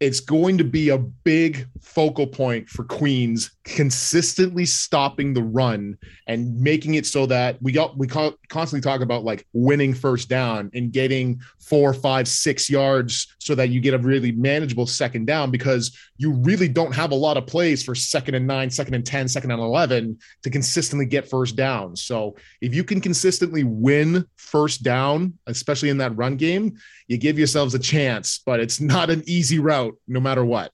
[0.00, 6.58] it's going to be a big focal point for Queens consistently stopping the run and
[6.60, 10.92] making it so that we got we constantly talk about like winning first down and
[10.92, 15.96] getting four, five, six yards so that you get a really manageable second down because
[16.18, 19.28] you really don't have a lot of plays for second and nine, second and 10,
[19.28, 21.96] second and 11 to consistently get first down.
[21.96, 26.76] So if you can consistently win first down, especially in that run game,
[27.08, 30.72] you give yourselves a chance, but it's not an easy route no matter what.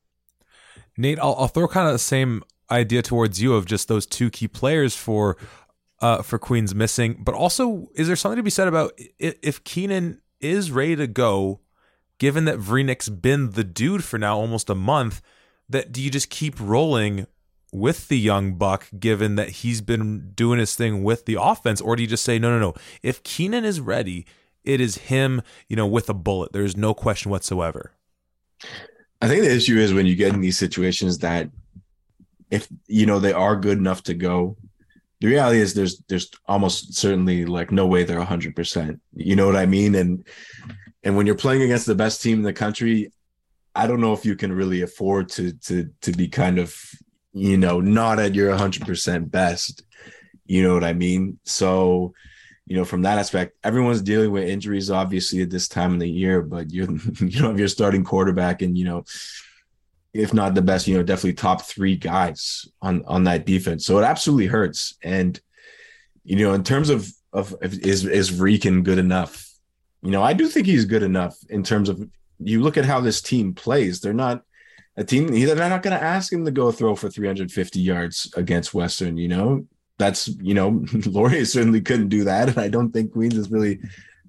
[0.97, 4.31] Nate, I'll, I'll throw kind of the same idea towards you of just those two
[4.31, 5.37] key players for
[6.01, 10.21] uh, for Queens missing, but also is there something to be said about if Keenan
[10.41, 11.61] is ready to go,
[12.19, 15.21] given that Vrenek's been the dude for now almost a month?
[15.69, 17.27] That do you just keep rolling
[17.73, 21.95] with the young buck, given that he's been doing his thing with the offense, or
[21.95, 22.75] do you just say no, no, no?
[23.03, 24.27] If Keenan is ready,
[24.65, 26.53] it is him, you know, with a bullet.
[26.53, 27.93] There's no question whatsoever.
[29.21, 31.51] I think the issue is when you get in these situations that
[32.51, 34.57] if you know they are good enough to go,
[35.21, 39.01] the reality is there's there's almost certainly like no way they're 100%.
[39.15, 39.95] You know what I mean?
[39.95, 40.27] And
[41.03, 43.13] and when you're playing against the best team in the country,
[43.75, 46.75] I don't know if you can really afford to to to be kind of,
[47.33, 49.83] you know, not at your 100% best.
[50.47, 51.39] You know what I mean?
[51.45, 52.15] So
[52.71, 56.09] you know, from that aspect, everyone's dealing with injuries obviously at this time of the
[56.09, 59.05] year, but you you know, if you're starting quarterback and you know,
[60.15, 63.85] if not the best, you know, definitely top three guys on on that defense.
[63.85, 64.95] So it absolutely hurts.
[65.03, 65.39] And
[66.23, 69.51] you know, in terms of of is is Vrieken good enough?
[70.03, 72.09] You know, I do think he's good enough in terms of
[72.39, 74.01] you look at how this team plays.
[74.01, 74.45] They're not
[74.97, 75.35] a team.
[75.35, 75.57] Either.
[75.57, 79.17] They're not going to ask him to go throw for 350 yards against Western.
[79.17, 79.67] You know,
[80.01, 83.79] that's you know Laurier certainly couldn't do that, and I don't think Queens is really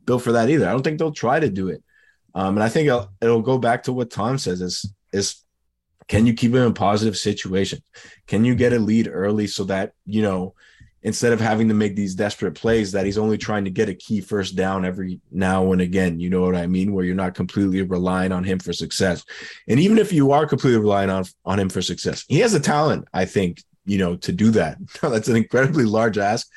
[0.05, 0.67] built for that either.
[0.67, 1.81] I don't think they'll try to do it,
[2.35, 5.43] um, and I think it'll, it'll go back to what Tom says: is is
[6.07, 7.81] can you keep him in positive situations?
[8.27, 10.53] Can you get a lead early so that you know
[11.03, 13.95] instead of having to make these desperate plays that he's only trying to get a
[13.95, 17.33] key first down every now and again you know what i mean where you're not
[17.33, 19.25] completely relying on him for success
[19.67, 22.59] and even if you are completely relying on on him for success he has a
[22.59, 24.77] talent i think you know, to do that.
[25.01, 26.47] That's an incredibly large ask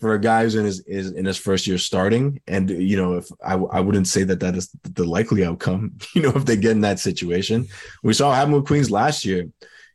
[0.00, 2.40] for a guy who's in his is in his first year starting.
[2.46, 5.98] And you know, if I I wouldn't say that that is the likely outcome.
[6.14, 7.68] You know, if they get in that situation,
[8.02, 9.48] we saw happen with Queens last year.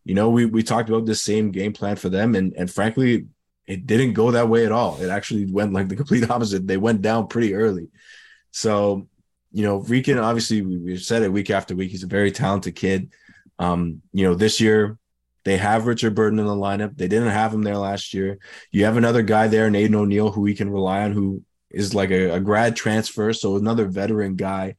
[0.05, 3.27] You know, we we talked about the same game plan for them, and and frankly,
[3.67, 4.99] it didn't go that way at all.
[5.01, 6.67] It actually went like the complete opposite.
[6.67, 7.89] They went down pretty early.
[8.51, 9.07] So,
[9.51, 11.91] you know, Vrieken, obviously, we, have said it week after week.
[11.91, 13.11] He's a very talented kid.
[13.59, 14.97] Um, you know, this year
[15.45, 16.97] they have Richard Burton in the lineup.
[16.97, 18.39] They didn't have him there last year.
[18.71, 22.11] You have another guy there, Nathan O'Neill, who we can rely on, who is like
[22.11, 24.75] a, a grad transfer, so another veteran guy.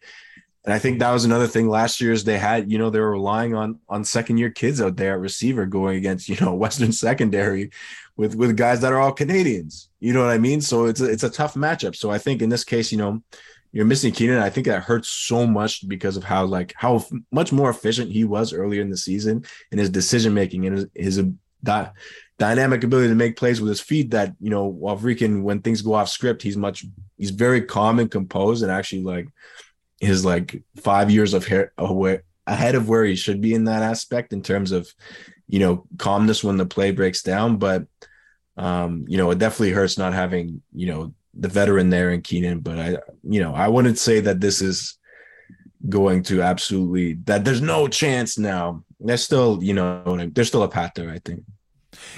[0.65, 3.01] And I think that was another thing last year is they had, you know, they
[3.01, 6.55] were relying on on second year kids out there at receiver going against, you know,
[6.65, 7.71] Western secondary
[8.17, 9.89] with with guys that are all Canadians.
[10.01, 10.61] You know what I mean?
[10.61, 11.97] So it's a, it's a tough matchup.
[11.97, 13.23] So I think in this case, you know,
[13.73, 14.39] you're missing Keenan.
[14.39, 18.25] I think that hurts so much because of how like how much more efficient he
[18.25, 21.25] was earlier in the season and his decision making and his, his
[21.62, 21.93] that
[22.39, 24.11] dynamic ability to make plays with his feet.
[24.11, 26.85] That you know, while freaking when things go off script, he's much
[27.16, 29.29] he's very calm and composed, and actually like
[30.01, 33.83] his like five years of hair away ahead of where he should be in that
[33.83, 34.93] aspect in terms of
[35.47, 37.87] you know calmness when the play breaks down, but.
[38.57, 42.61] Um, you know, it definitely hurts not having, you know, the veteran there in Keenan,
[42.61, 44.99] but I, you know, I wouldn't say that this is
[45.88, 48.84] going to absolutely that there's no chance now.
[49.01, 51.43] There's still, you know, there's still a path there, I think.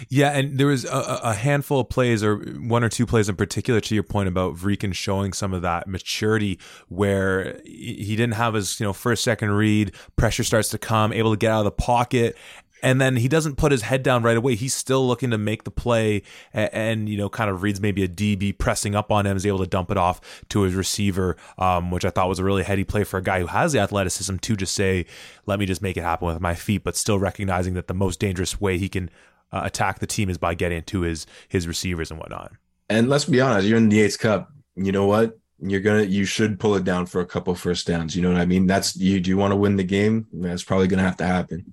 [0.08, 3.36] Yeah, and there was a, a, handful of plays, or one or two plays in
[3.36, 6.58] particular, to your point about Vrieken showing some of that maturity,
[6.88, 11.30] where he didn't have his you know first second read, pressure starts to come, able
[11.32, 12.36] to get out of the pocket,
[12.82, 14.56] and then he doesn't put his head down right away.
[14.56, 16.22] He's still looking to make the play,
[16.52, 19.46] and, and, you know, kind of reads maybe a DB pressing up on him, is
[19.46, 22.64] able to dump it off to his receiver, um, which I thought was a really
[22.64, 25.06] heady play for a guy who has the athleticism to just say,
[25.46, 28.18] "Let me just make it happen with my feet," but still recognizing that the most
[28.18, 29.10] dangerous way he can
[29.52, 32.52] uh, attack the team is by getting to his his receivers and whatnot.
[32.88, 34.50] And let's be honest, you're in the Yates Cup.
[34.74, 35.38] You know what?
[35.60, 38.16] You're gonna you should pull it down for a couple first downs.
[38.16, 38.66] You know what I mean?
[38.66, 39.20] That's you.
[39.20, 40.26] Do you want to win the game?
[40.32, 41.72] That's probably gonna have to happen.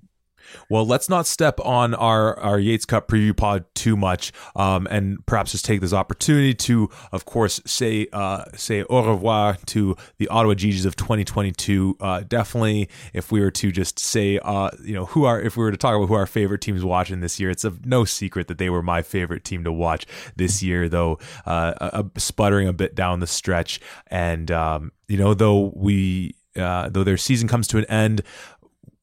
[0.68, 5.24] Well, let's not step on our, our Yates Cup preview pod too much, um, and
[5.26, 10.28] perhaps just take this opportunity to, of course, say uh, say au revoir to the
[10.28, 11.96] Ottawa Gee-Gees of 2022.
[12.00, 15.64] Uh, definitely, if we were to just say, uh, you know, who are if we
[15.64, 18.48] were to talk about who our favorite teams watching this year, it's of no secret
[18.48, 20.88] that they were my favorite team to watch this year.
[20.88, 26.88] Though uh, sputtering a bit down the stretch, and um, you know, though we uh,
[26.88, 28.22] though their season comes to an end,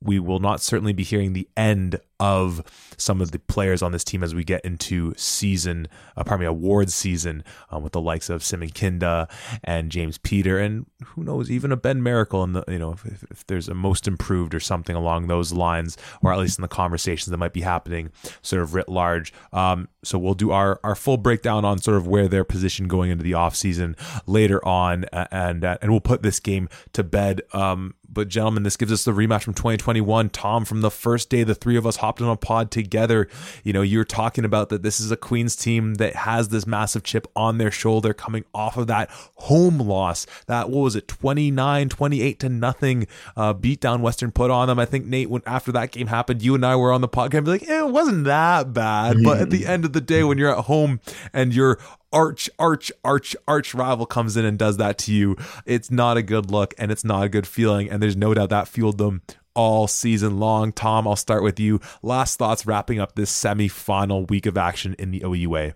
[0.01, 2.63] we will not certainly be hearing the end of
[2.97, 6.47] some of the players on this team as we get into season, uh, pardon me,
[6.47, 9.29] awards season um, with the likes of Simakinda
[9.63, 13.45] and James Peter, and who knows, even a Ben Miracle the, you know, if, if,
[13.47, 17.27] there's a most improved or something along those lines, or at least in the conversations
[17.27, 18.11] that might be happening
[18.41, 19.33] sort of writ large.
[19.53, 23.11] Um, so we'll do our, our full breakdown on sort of where their position going
[23.11, 27.41] into the offseason later on, and, uh, and we'll put this game to bed.
[27.53, 30.29] Um, but gentlemen, this gives us the rematch from 2021.
[30.29, 33.27] Tom, from the first day the three of us hopped on a pod together,
[33.65, 37.03] you know, you're talking about that this is a Queens team that has this massive
[37.03, 40.25] chip on their shoulder coming off of that home loss.
[40.45, 44.79] That what was it, 29, 28 to nothing uh, beat down Western put on them.
[44.79, 47.43] I think Nate, when after that game happened, you and I were on the podcast,
[47.43, 49.17] be like, eh, it wasn't that bad.
[49.27, 51.01] But at the end of the day, when you're at home
[51.33, 51.79] and you're
[52.13, 55.35] arch, arch, arch, arch rival comes in and does that to you,
[55.65, 57.89] it's not a good look and it's not a good feeling.
[57.89, 59.23] And there's no doubt that fueled them
[59.57, 60.71] all season long.
[60.71, 61.81] Tom, I'll start with you.
[62.03, 65.73] Last thoughts wrapping up this semi-final week of action in the OUA.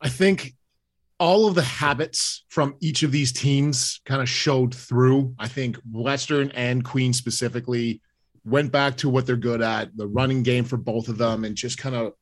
[0.00, 0.54] I think
[1.20, 5.34] all of the habits from each of these teams kind of showed through.
[5.38, 8.00] I think Western and Queen specifically
[8.44, 11.54] went back to what they're good at, the running game for both of them, and
[11.54, 12.14] just kind of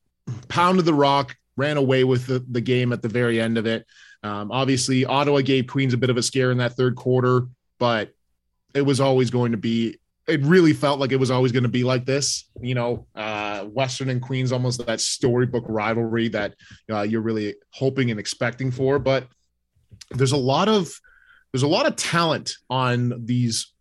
[0.49, 3.87] pounded the rock, ran away with the, the game at the very end of it.
[4.23, 7.47] Um, obviously, Ottawa gave Queens a bit of a scare in that third quarter,
[7.79, 8.13] but
[8.75, 9.97] it was always going to be.
[10.29, 13.07] It really felt like it was always going to be like this, you know.
[13.15, 16.55] Uh, Western and Queens almost that storybook rivalry that
[16.91, 18.99] uh, you're really hoping and expecting for.
[18.99, 19.27] But
[20.11, 20.91] there's a lot of
[21.53, 23.73] there's a lot of talent on these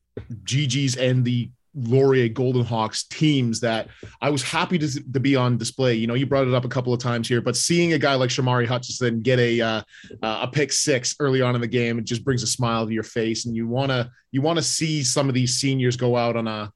[0.43, 3.87] GGs and the Laurier Golden Hawks teams that
[4.21, 5.93] I was happy to, to be on display.
[5.93, 8.15] You know, you brought it up a couple of times here, but seeing a guy
[8.15, 9.81] like Shamari Hutchison get a uh,
[10.21, 13.03] a pick six early on in the game, it just brings a smile to your
[13.03, 16.47] face, and you wanna you want to see some of these seniors go out on
[16.47, 16.71] a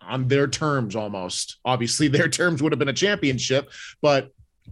[0.00, 1.58] on their terms almost.
[1.64, 3.70] Obviously, their terms would have been a championship,
[4.02, 4.30] but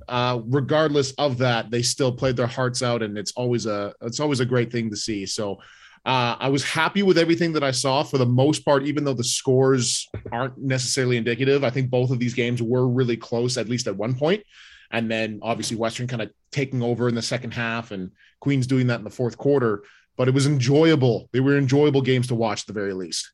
[0.08, 4.20] uh, regardless of that, they still played their hearts out, and it's always a it's
[4.20, 5.26] always a great thing to see.
[5.26, 5.58] So
[6.06, 9.14] uh, I was happy with everything that I saw for the most part, even though
[9.14, 11.62] the scores aren't necessarily indicative.
[11.62, 14.42] I think both of these games were really close, at least at one point.
[14.90, 18.86] And then obviously Western kind of taking over in the second half and Queens doing
[18.86, 19.84] that in the fourth quarter.
[20.16, 21.28] But it was enjoyable.
[21.32, 23.30] They were enjoyable games to watch, at the very least.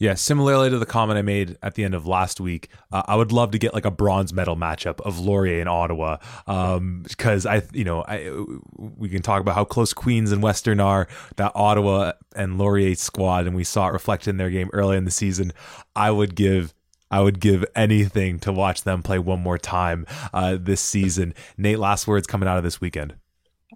[0.00, 3.16] Yeah, similarly to the comment I made at the end of last week, uh, I
[3.16, 7.52] would love to get like a bronze medal matchup of Laurier and Ottawa, because um,
[7.52, 8.30] I, you know, I
[8.76, 11.08] we can talk about how close Queens and Western are.
[11.34, 15.04] That Ottawa and Laurier squad, and we saw it reflected in their game early in
[15.04, 15.52] the season.
[15.96, 16.74] I would give
[17.10, 21.34] I would give anything to watch them play one more time uh, this season.
[21.56, 23.16] Nate, last words coming out of this weekend.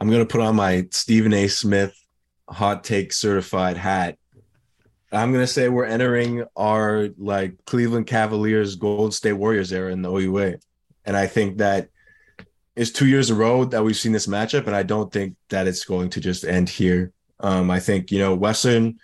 [0.01, 1.49] I'm going to put on my Stephen A.
[1.49, 1.99] Smith
[2.49, 4.19] hot take certified hat
[5.13, 10.11] I'm gonna say we're entering our like Cleveland Cavaliers, Golden State Warriors era in the
[10.11, 10.55] OUA,
[11.05, 11.89] and I think that
[12.75, 15.37] it's two years in a row that we've seen this matchup, and I don't think
[15.51, 17.13] that it's going to just end here.
[17.41, 18.99] Um, I think you know Western,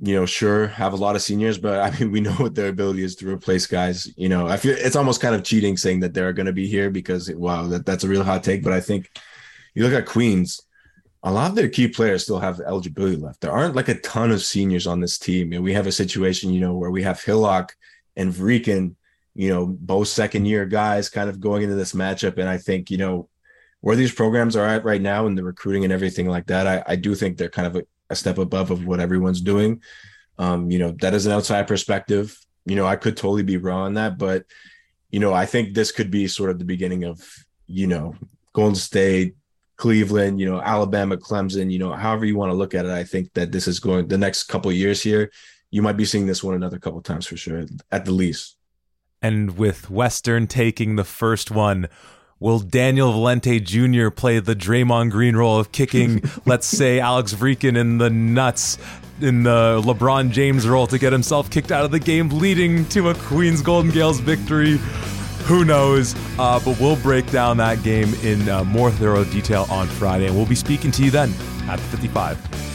[0.00, 2.68] you know, sure have a lot of seniors, but I mean we know what their
[2.68, 4.12] ability is to replace guys.
[4.16, 6.66] You know, I feel it's almost kind of cheating saying that they're going to be
[6.66, 8.62] here because wow, that, that's a real hot take.
[8.62, 9.08] But I think
[9.74, 10.60] you look at Queens
[11.22, 13.40] a lot of their key players still have eligibility left.
[13.40, 15.52] There aren't like a ton of seniors on this team.
[15.52, 17.74] And we have a situation, you know, where we have Hillock
[18.16, 18.94] and Vrikin,
[19.34, 22.38] you know, both second year guys kind of going into this matchup.
[22.38, 23.28] And I think, you know,
[23.80, 26.82] where these programs are at right now and the recruiting and everything like that, I,
[26.86, 29.82] I do think they're kind of a, a step above of what everyone's doing.
[30.38, 32.38] Um, you know, that is an outside perspective.
[32.64, 34.44] You know, I could totally be wrong on that, but
[35.10, 37.26] you know, I think this could be sort of the beginning of,
[37.66, 38.14] you know,
[38.52, 39.36] Golden State,
[39.78, 43.04] Cleveland, you know, Alabama, Clemson, you know, however you want to look at it, I
[43.04, 45.30] think that this is going the next couple years here.
[45.70, 48.56] You might be seeing this one another couple times for sure, at the least.
[49.22, 51.88] And with Western taking the first one,
[52.40, 54.10] will Daniel Valente Jr.
[54.10, 58.78] play the Draymond Green role of kicking, let's say, Alex Vrikin in the nuts
[59.20, 63.10] in the LeBron James role to get himself kicked out of the game, leading to
[63.10, 64.78] a Queens Golden Gaels victory?
[65.48, 66.14] Who knows?
[66.38, 70.36] Uh, but we'll break down that game in uh, more thorough detail on Friday, and
[70.36, 71.32] we'll be speaking to you then
[71.68, 72.67] at the 55.